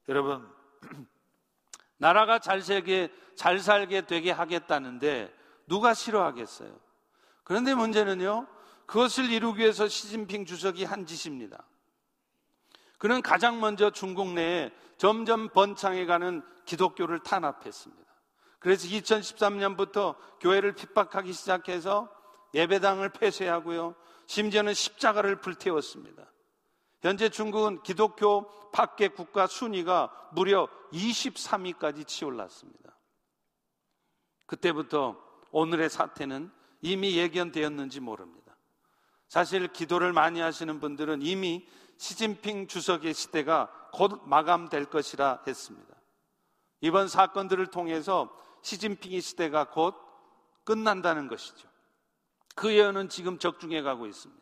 여러분, 0.07 0.47
나라가 1.99 2.39
잘 2.39 2.61
살게, 2.61 3.09
잘 3.35 3.59
살게 3.59 4.07
되게 4.07 4.31
하겠다는데 4.31 5.33
누가 5.67 5.93
싫어하겠어요? 5.93 6.75
그런데 7.43 7.75
문제는요, 7.75 8.47
그것을 8.85 9.29
이루기 9.31 9.61
위해서 9.61 9.87
시진핑 9.87 10.45
주석이 10.45 10.83
한 10.83 11.05
짓입니다. 11.05 11.63
그는 12.97 13.21
가장 13.21 13.59
먼저 13.59 13.91
중국 13.91 14.33
내에 14.33 14.71
점점 14.97 15.49
번창해가는 15.49 16.41
기독교를 16.65 17.19
탄압했습니다. 17.19 18.03
그래서 18.59 18.87
2013년부터 18.87 20.15
교회를 20.39 20.73
핍박하기 20.73 21.31
시작해서 21.31 22.09
예배당을 22.53 23.09
폐쇄하고요. 23.09 23.95
심지어는 24.25 24.73
십자가를 24.73 25.37
불태웠습니다. 25.37 26.25
현재 27.01 27.29
중국은 27.29 27.81
기독교 27.83 28.47
밖의 28.71 29.09
국가 29.09 29.47
순위가 29.47 30.29
무려 30.33 30.67
23위까지 30.91 32.05
치올랐습니다. 32.05 32.97
그때부터 34.45 35.17
오늘의 35.51 35.89
사태는 35.89 36.51
이미 36.81 37.17
예견되었는지 37.17 37.99
모릅니다. 37.99 38.55
사실 39.27 39.67
기도를 39.67 40.11
많이 40.11 40.39
하시는 40.39 40.79
분들은 40.79 41.21
이미 41.21 41.67
시진핑 41.97 42.67
주석의 42.67 43.13
시대가 43.13 43.71
곧 43.93 44.21
마감될 44.25 44.85
것이라 44.85 45.43
했습니다. 45.45 45.95
이번 46.81 47.07
사건들을 47.07 47.67
통해서 47.67 48.35
시진핑의 48.61 49.21
시대가 49.21 49.69
곧 49.69 49.95
끝난다는 50.63 51.27
것이죠. 51.27 51.69
그 52.55 52.73
예언은 52.73 53.09
지금 53.09 53.37
적중해 53.37 53.81
가고 53.81 54.05
있습니다. 54.07 54.39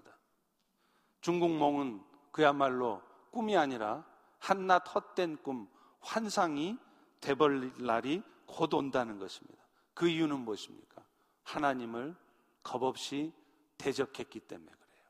중국몽은 1.22 2.02
그야말로 2.38 3.02
꿈이 3.32 3.58
아니라 3.58 4.06
한낱 4.38 4.94
헛된 4.94 5.38
꿈, 5.38 5.68
환상이 6.02 6.78
돼버릴 7.20 7.72
날이 7.80 8.22
곧 8.46 8.76
온다는 8.76 9.18
것입니다. 9.18 9.58
그 9.96 10.08
이유는 10.08 10.42
무엇입니까? 10.42 11.02
하나님을 11.42 12.16
겁없이 12.62 13.34
대적했기 13.80 14.42
때문에 14.42 14.70
그래요. 14.70 15.06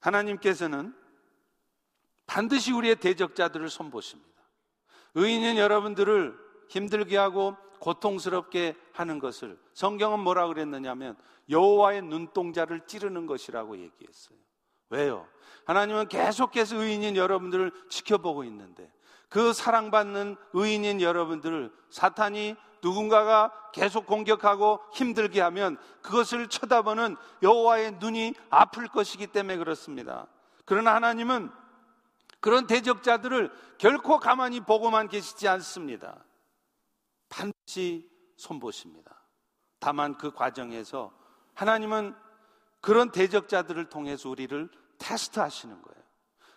하나님께서는 0.00 0.94
반드시 2.26 2.72
우리의 2.72 2.96
대적자들을 2.96 3.70
손보십니다. 3.70 4.42
의인은 5.14 5.56
여러분들을 5.56 6.38
힘들게 6.68 7.16
하고 7.16 7.56
고통스럽게 7.78 8.76
하는 8.92 9.18
것을 9.18 9.58
성경은 9.72 10.20
뭐라 10.20 10.46
그랬느냐면 10.48 11.16
여호와의 11.48 12.02
눈동자를 12.02 12.86
찌르는 12.86 13.24
것이라고 13.24 13.78
얘기했어요. 13.78 14.49
왜요? 14.90 15.26
하나님은 15.64 16.08
계속해서 16.08 16.76
의인인 16.76 17.16
여러분들을 17.16 17.72
지켜보고 17.88 18.44
있는데 18.44 18.92
그 19.28 19.52
사랑받는 19.52 20.36
의인인 20.52 21.00
여러분들을 21.00 21.72
사탄이 21.90 22.56
누군가가 22.82 23.52
계속 23.72 24.06
공격하고 24.06 24.80
힘들게 24.92 25.40
하면 25.42 25.76
그것을 26.02 26.48
쳐다보는 26.48 27.16
여호와의 27.42 27.98
눈이 28.00 28.34
아플 28.48 28.88
것이기 28.88 29.28
때문에 29.28 29.56
그렇습니다. 29.58 30.26
그러나 30.64 30.94
하나님은 30.94 31.50
그런 32.40 32.66
대적자들을 32.66 33.52
결코 33.78 34.18
가만히 34.18 34.60
보고만 34.60 35.08
계시지 35.08 35.46
않습니다. 35.46 36.24
반드시 37.28 38.10
손보십니다. 38.36 39.22
다만 39.78 40.16
그 40.16 40.32
과정에서 40.32 41.12
하나님은 41.54 42.14
그런 42.80 43.10
대적자들을 43.10 43.90
통해서 43.90 44.30
우리를 44.30 44.70
테스트 45.00 45.40
하시는 45.40 45.74
거예요. 45.82 46.00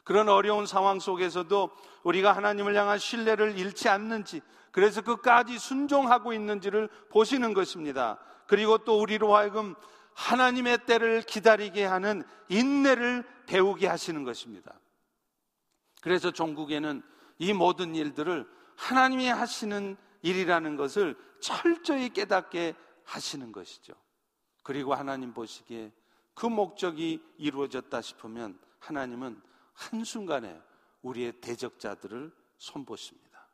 그런 0.04 0.30
어려운 0.30 0.68
상황 0.68 1.00
속에서도 1.00 1.72
우리가 2.04 2.36
하나님을 2.36 2.76
향한 2.76 3.00
신뢰를 3.00 3.58
잃지 3.58 3.90
않는지, 3.90 4.42
그래서 4.72 5.02
끝까지 5.02 5.58
순종하고 5.58 6.34
있는지를 6.34 6.90
보시는 7.10 7.54
것입니다. 7.54 8.20
그리고 8.48 8.78
또 8.80 9.00
우리로 9.00 9.36
하여금 9.36 9.76
하나님의 10.14 10.86
때를 10.86 11.22
기다리게 11.22 11.86
하는 11.86 12.24
인내를 12.50 13.24
배우게 13.48 13.88
하시는 13.88 14.24
것입니다. 14.24 14.74
그래서 16.02 16.32
종국에는 16.32 17.02
이 17.40 17.54
모든 17.54 17.96
일들을 17.96 18.48
하나님이 18.76 19.28
하시는 19.28 19.96
일이라는 20.22 20.76
것을 20.76 21.18
철저히 21.40 22.10
깨닫게 22.10 22.76
하시는 23.06 23.52
것이죠. 23.52 23.94
그리고 24.64 24.94
하나님 24.94 25.34
보시기에 25.34 25.92
그 26.34 26.46
목적이 26.46 27.24
이루어졌다 27.38 28.02
싶으면 28.02 28.60
하나님은 28.80 29.42
한순간에 29.74 30.62
우리의 31.02 31.34
대적자들을 31.42 32.32
손보십니다. 32.58 33.48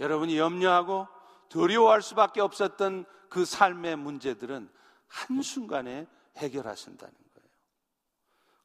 여러분이 0.00 0.38
염려하고 0.38 1.08
두려워할 1.48 2.02
수밖에 2.02 2.40
없었던 2.40 3.04
그 3.28 3.44
삶의 3.44 3.96
문제들은 3.96 4.70
한순간에 5.08 6.06
해결하신다는 6.36 7.14
거예요. 7.34 7.48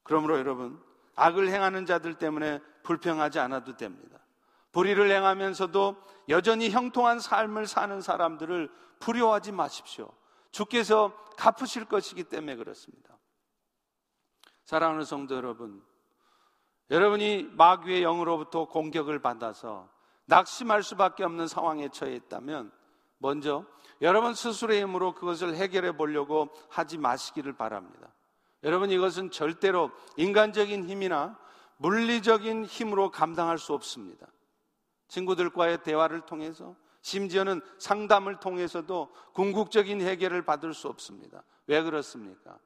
그러므로 0.03 0.38
여러분, 0.38 0.82
악을 1.16 1.49
행하는 1.49 1.86
자들 1.86 2.16
때문에 2.16 2.60
불평하지 2.84 3.39
않아도 3.39 3.76
됩니다. 3.76 4.20
불의를 4.72 5.10
행하면서도 5.12 5.95
여전히 6.30 6.70
형통한 6.70 7.20
삶을 7.20 7.68
사는 7.68 7.99
사람들을 7.99 8.70
불효하지 8.99 9.51
마십시오. 9.51 10.12
주께서 10.51 11.16
갚으실 11.38 11.86
것이기 11.86 12.26
때문에 12.26 12.55
그렇습니다. 12.55 13.16
사랑하는 14.68 15.05
성도 15.05 15.34
여러분, 15.34 15.82
여러분이 16.91 17.51
마귀의 17.53 18.01
영으로부터 18.01 18.65
공격을 18.65 19.20
받아서 19.20 19.88
낙심할 20.26 20.84
수밖에 20.84 21.24
없는 21.24 21.47
상황에 21.47 21.88
처해 21.88 22.13
있다면 22.15 22.74
먼저 23.18 23.65
여러분 24.01 24.34
스스로의 24.34 24.82
힘으로 24.82 25.13
그것을 25.13 25.55
해결해 25.55 25.95
보려고 25.95 26.49
하지 26.68 26.97
마시기를 26.97 27.53
바랍니다. 27.53 28.13
여러분 28.61 28.91
이것은 28.91 29.32
절대로 29.32 29.89
인간적인 30.18 30.84
힘이나 30.84 31.39
물리적인 31.78 32.65
힘으로 32.65 33.09
감당할 33.09 33.57
수 33.57 33.74
없습니다. 33.74 34.28
친구들과의 35.07 35.84
대화를 35.84 36.26
통해서 36.26 36.76
심지어는 37.03 37.61
상담을 37.78 38.41
통해서도 38.41 39.13
궁극적인 39.34 40.01
해결을 40.01 40.43
받을 40.43 40.74
수 40.74 40.89
없습니다. 40.89 41.41
왜 41.68 41.82
그렇습니까? 41.82 42.59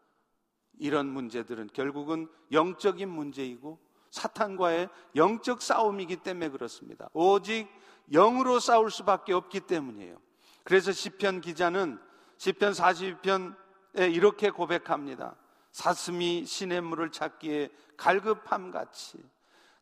이런 0.79 1.07
문제들은 1.07 1.69
결국은 1.73 2.27
영적인 2.51 3.09
문제이고 3.09 3.79
사탄과의 4.09 4.89
영적 5.15 5.61
싸움이기 5.61 6.17
때문에 6.17 6.49
그렇습니다. 6.49 7.09
오직 7.13 7.67
영으로 8.11 8.59
싸울 8.59 8.91
수밖에 8.91 9.33
없기 9.33 9.61
때문이에요. 9.61 10.17
그래서 10.63 10.91
시편 10.91 11.41
기자는 11.41 11.99
시편 12.37 12.73
42편에 12.73 14.13
이렇게 14.13 14.49
고백합니다. 14.49 15.35
사슴이 15.71 16.45
신의 16.45 16.81
물을 16.81 17.11
찾기에 17.11 17.69
갈급함 17.97 18.71
같이 18.71 19.17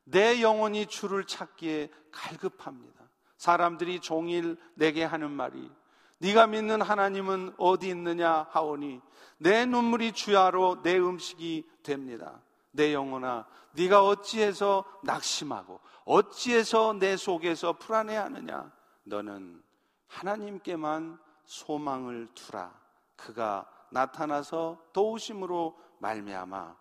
내 0.03 0.41
영혼이 0.41 0.87
주를 0.87 1.25
찾기에 1.25 1.89
갈급합니다. 2.11 3.09
사람들이 3.37 3.99
종일 3.99 4.57
내게 4.75 5.03
하는 5.03 5.31
말이 5.31 5.71
네가 6.19 6.47
믿는 6.47 6.81
하나님은 6.81 7.55
어디 7.57 7.89
있느냐 7.89 8.47
하오니 8.51 9.01
내 9.37 9.65
눈물이 9.65 10.11
주야로 10.11 10.81
내 10.83 10.97
음식이 10.97 11.69
됩니다. 11.83 12.41
내 12.71 12.93
영혼아 12.93 13.47
네가 13.73 14.05
어찌해서 14.05 14.85
낙심하고 15.03 15.79
어찌해서 16.05 16.93
내 16.93 17.17
속에서 17.17 17.73
불안해하느냐 17.73 18.71
너는 19.03 19.63
하나님께만 20.07 21.19
소망을 21.45 22.27
두라 22.35 22.73
그가 23.15 23.67
나타나서 23.91 24.83
도우심으로 24.93 25.77
말미암아 25.99 26.75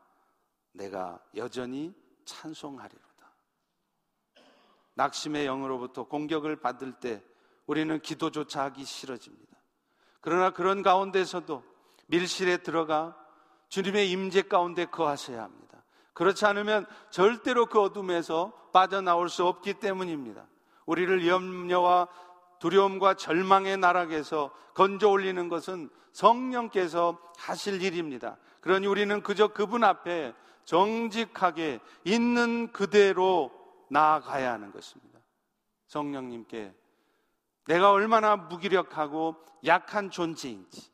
내가 0.72 1.20
여전히 1.36 1.94
찬송하리로다. 2.24 3.08
낙심의 4.94 5.46
영으로부터 5.46 6.04
공격을 6.04 6.56
받을 6.56 6.92
때 6.92 7.24
우리는 7.68 8.00
기도조차 8.00 8.64
하기 8.64 8.84
싫어집니다. 8.84 9.56
그러나 10.20 10.50
그런 10.50 10.82
가운데서도 10.82 11.62
밀실에 12.06 12.56
들어가 12.58 13.16
주님의 13.68 14.10
임재 14.10 14.42
가운데 14.42 14.86
거하셔야 14.86 15.42
합니다. 15.42 15.84
그렇지 16.14 16.46
않으면 16.46 16.86
절대로 17.10 17.66
그 17.66 17.80
어둠에서 17.80 18.52
빠져나올 18.72 19.28
수 19.28 19.46
없기 19.46 19.74
때문입니다. 19.74 20.48
우리를 20.86 21.28
염려와 21.28 22.08
두려움과 22.58 23.14
절망의 23.14 23.76
나락에서 23.76 24.50
건져 24.74 25.10
올리는 25.10 25.48
것은 25.48 25.90
성령께서 26.12 27.20
하실 27.36 27.82
일입니다. 27.82 28.38
그러니 28.62 28.86
우리는 28.86 29.22
그저 29.22 29.48
그분 29.48 29.84
앞에 29.84 30.32
정직하게 30.64 31.80
있는 32.04 32.72
그대로 32.72 33.52
나아가야 33.90 34.52
하는 34.54 34.72
것입니다. 34.72 35.20
성령님께 35.86 36.74
내가 37.68 37.92
얼마나 37.92 38.34
무기력하고 38.36 39.36
약한 39.66 40.10
존재인지, 40.10 40.90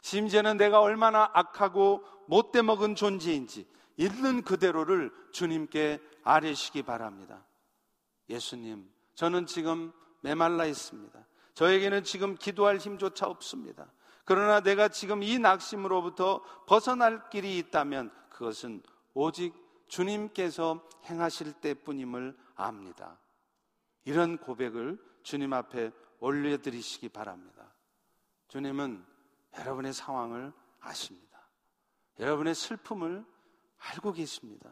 심지어는 0.00 0.56
내가 0.56 0.80
얼마나 0.80 1.30
악하고 1.34 2.02
못돼 2.28 2.62
먹은 2.62 2.94
존재인지 2.94 3.68
있는 3.98 4.42
그대로를 4.42 5.12
주님께 5.32 6.00
아뢰시기 6.22 6.82
바랍니다. 6.82 7.44
예수님, 8.30 8.90
저는 9.14 9.44
지금 9.44 9.92
메말라 10.22 10.64
있습니다. 10.64 11.26
저에게는 11.52 12.04
지금 12.04 12.36
기도할 12.36 12.78
힘조차 12.78 13.26
없습니다. 13.26 13.92
그러나 14.24 14.60
내가 14.60 14.88
지금 14.88 15.22
이 15.22 15.38
낙심으로부터 15.38 16.42
벗어날 16.66 17.28
길이 17.28 17.58
있다면 17.58 18.10
그것은 18.30 18.82
오직 19.12 19.52
주님께서 19.88 20.88
행하실 21.04 21.52
때뿐임을 21.60 22.34
압니다. 22.56 23.18
이런 24.06 24.38
고백을 24.38 24.98
주님 25.22 25.52
앞에 25.52 25.92
올려드리시기 26.20 27.08
바랍니다. 27.08 27.72
주님은 28.48 29.04
여러분의 29.58 29.92
상황을 29.92 30.52
아십니다. 30.80 31.40
여러분의 32.18 32.54
슬픔을 32.54 33.24
알고 33.78 34.12
계십니다. 34.12 34.70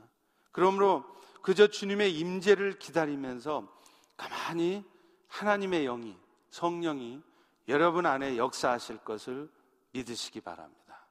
그러므로 0.52 1.04
그저 1.42 1.66
주님의 1.66 2.16
임재를 2.18 2.78
기다리면서 2.78 3.68
가만히 4.16 4.84
하나님의 5.28 5.84
영이 5.84 6.16
성령이 6.50 7.22
여러분 7.68 8.06
안에 8.06 8.36
역사하실 8.36 8.98
것을 8.98 9.50
믿으시기 9.92 10.40
바랍니다. 10.40 11.06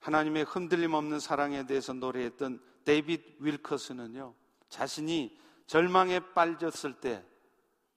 하나님의 0.00 0.44
흔들림 0.44 0.94
없는 0.94 1.18
사랑에 1.20 1.66
대해서 1.66 1.92
노래했던 1.92 2.62
데이빗 2.84 3.36
윌커스는요, 3.40 4.34
자신이 4.68 5.38
절망에 5.66 6.20
빠졌을 6.34 6.94
때 7.00 7.24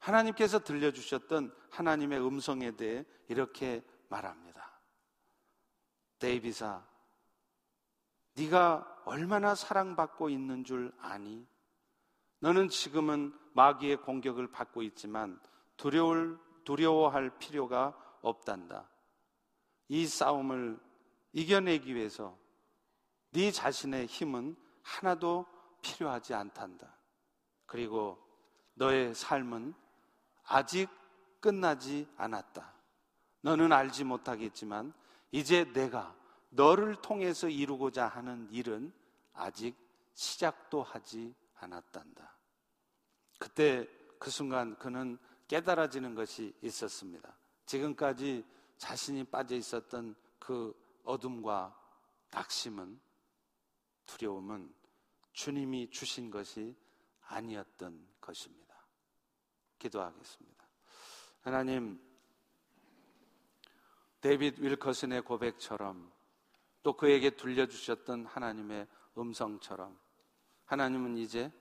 하나님께서 0.01 0.59
들려주셨던 0.59 1.55
하나님의 1.69 2.19
음성에 2.25 2.71
대해 2.71 3.05
이렇게 3.27 3.83
말합니다. 4.09 4.79
데이빗아, 6.19 6.85
네가 8.33 9.03
얼마나 9.05 9.55
사랑받고 9.55 10.29
있는 10.29 10.63
줄 10.63 10.91
아니? 10.99 11.47
너는 12.39 12.69
지금은 12.69 13.33
마귀의 13.53 13.97
공격을 13.97 14.51
받고 14.51 14.81
있지만 14.83 15.39
두려울, 15.77 16.39
두려워할 16.65 17.37
필요가 17.37 17.95
없단다. 18.21 18.89
이 19.87 20.07
싸움을 20.07 20.79
이겨내기 21.33 21.93
위해서 21.93 22.37
네 23.31 23.51
자신의 23.51 24.07
힘은 24.07 24.55
하나도 24.81 25.45
필요하지 25.81 26.33
않단다. 26.33 26.97
그리고 27.65 28.17
너의 28.73 29.13
삶은 29.13 29.75
아직 30.51 30.89
끝나지 31.39 32.07
않았다. 32.17 32.73
너는 33.39 33.71
알지 33.71 34.03
못하겠지만 34.03 34.93
이제 35.31 35.63
내가 35.71 36.13
너를 36.49 36.95
통해서 36.95 37.47
이루고자 37.47 38.07
하는 38.07 38.49
일은 38.51 38.93
아직 39.33 39.75
시작도 40.13 40.83
하지 40.83 41.33
않았단다. 41.55 42.37
그때 43.39 43.87
그 44.19 44.29
순간 44.29 44.77
그는 44.77 45.17
깨달아지는 45.47 46.15
것이 46.15 46.53
있었습니다. 46.61 47.33
지금까지 47.65 48.45
자신이 48.77 49.23
빠져 49.23 49.55
있었던 49.55 50.15
그 50.37 50.75
어둠과 51.05 51.73
낙심은 52.31 52.99
두려움은 54.05 54.73
주님이 55.31 55.89
주신 55.91 56.29
것이 56.29 56.75
아니었던 57.21 58.05
것입니다. 58.19 58.70
기도하겠습니다. 59.81 60.67
하나님, 61.41 61.99
데빗 64.21 64.59
윌커슨의 64.59 65.23
고백처럼 65.23 66.11
또 66.83 66.93
그에게 66.93 67.31
들려주셨던 67.31 68.27
하나님의 68.27 68.87
음성처럼 69.17 69.97
하나님은 70.65 71.17
이제 71.17 71.51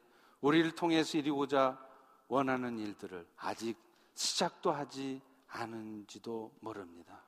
우리를 0.40 0.70
통해서 0.74 1.18
이루고자 1.18 1.78
원하는 2.28 2.78
일들을 2.78 3.26
아직 3.36 3.76
시작도 4.14 4.70
하지 4.70 5.20
않은지도 5.48 6.56
모릅니다. 6.60 7.24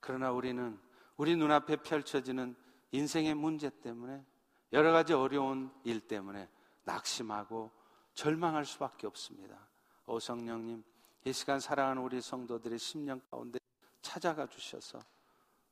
그러나 0.00 0.30
우리는 0.30 0.78
우리 1.16 1.36
눈앞에 1.36 1.76
펼쳐지는 1.76 2.54
인생의 2.92 3.34
문제 3.34 3.70
때문에 3.80 4.24
여러 4.72 4.92
가지 4.92 5.12
어려운 5.14 5.72
일 5.84 6.00
때문에 6.00 6.48
낙심하고 6.84 7.70
절망할 8.12 8.64
수밖에 8.64 9.06
없습니다. 9.06 9.73
오 10.06 10.20
성령님, 10.20 10.84
이 11.24 11.32
시간 11.32 11.60
사랑하는 11.60 12.02
우리 12.02 12.20
성도들의 12.20 12.78
심령 12.78 13.20
가운데 13.30 13.58
찾아가 14.02 14.46
주셔서 14.46 15.00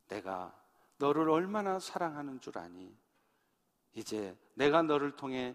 내가 0.08 0.58
너를 0.98 1.28
얼마나 1.28 1.78
사랑하는 1.78 2.40
줄 2.40 2.56
아니? 2.58 2.96
이제 3.94 4.36
내가 4.54 4.82
너를 4.82 5.16
통해 5.16 5.54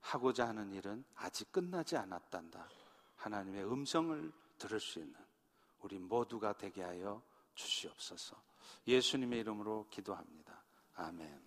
하고자 0.00 0.48
하는 0.48 0.72
일은 0.72 1.04
아직 1.14 1.50
끝나지 1.52 1.96
않았단다. 1.96 2.68
하나님의 3.16 3.64
음성을 3.64 4.32
들을 4.58 4.80
수 4.80 4.98
있는 4.98 5.14
우리 5.80 5.98
모두가 5.98 6.54
되게 6.54 6.82
하여 6.82 7.22
주시옵소서. 7.54 8.36
예수님의 8.86 9.40
이름으로 9.40 9.86
기도합니다. 9.90 10.62
아멘. 10.94 11.42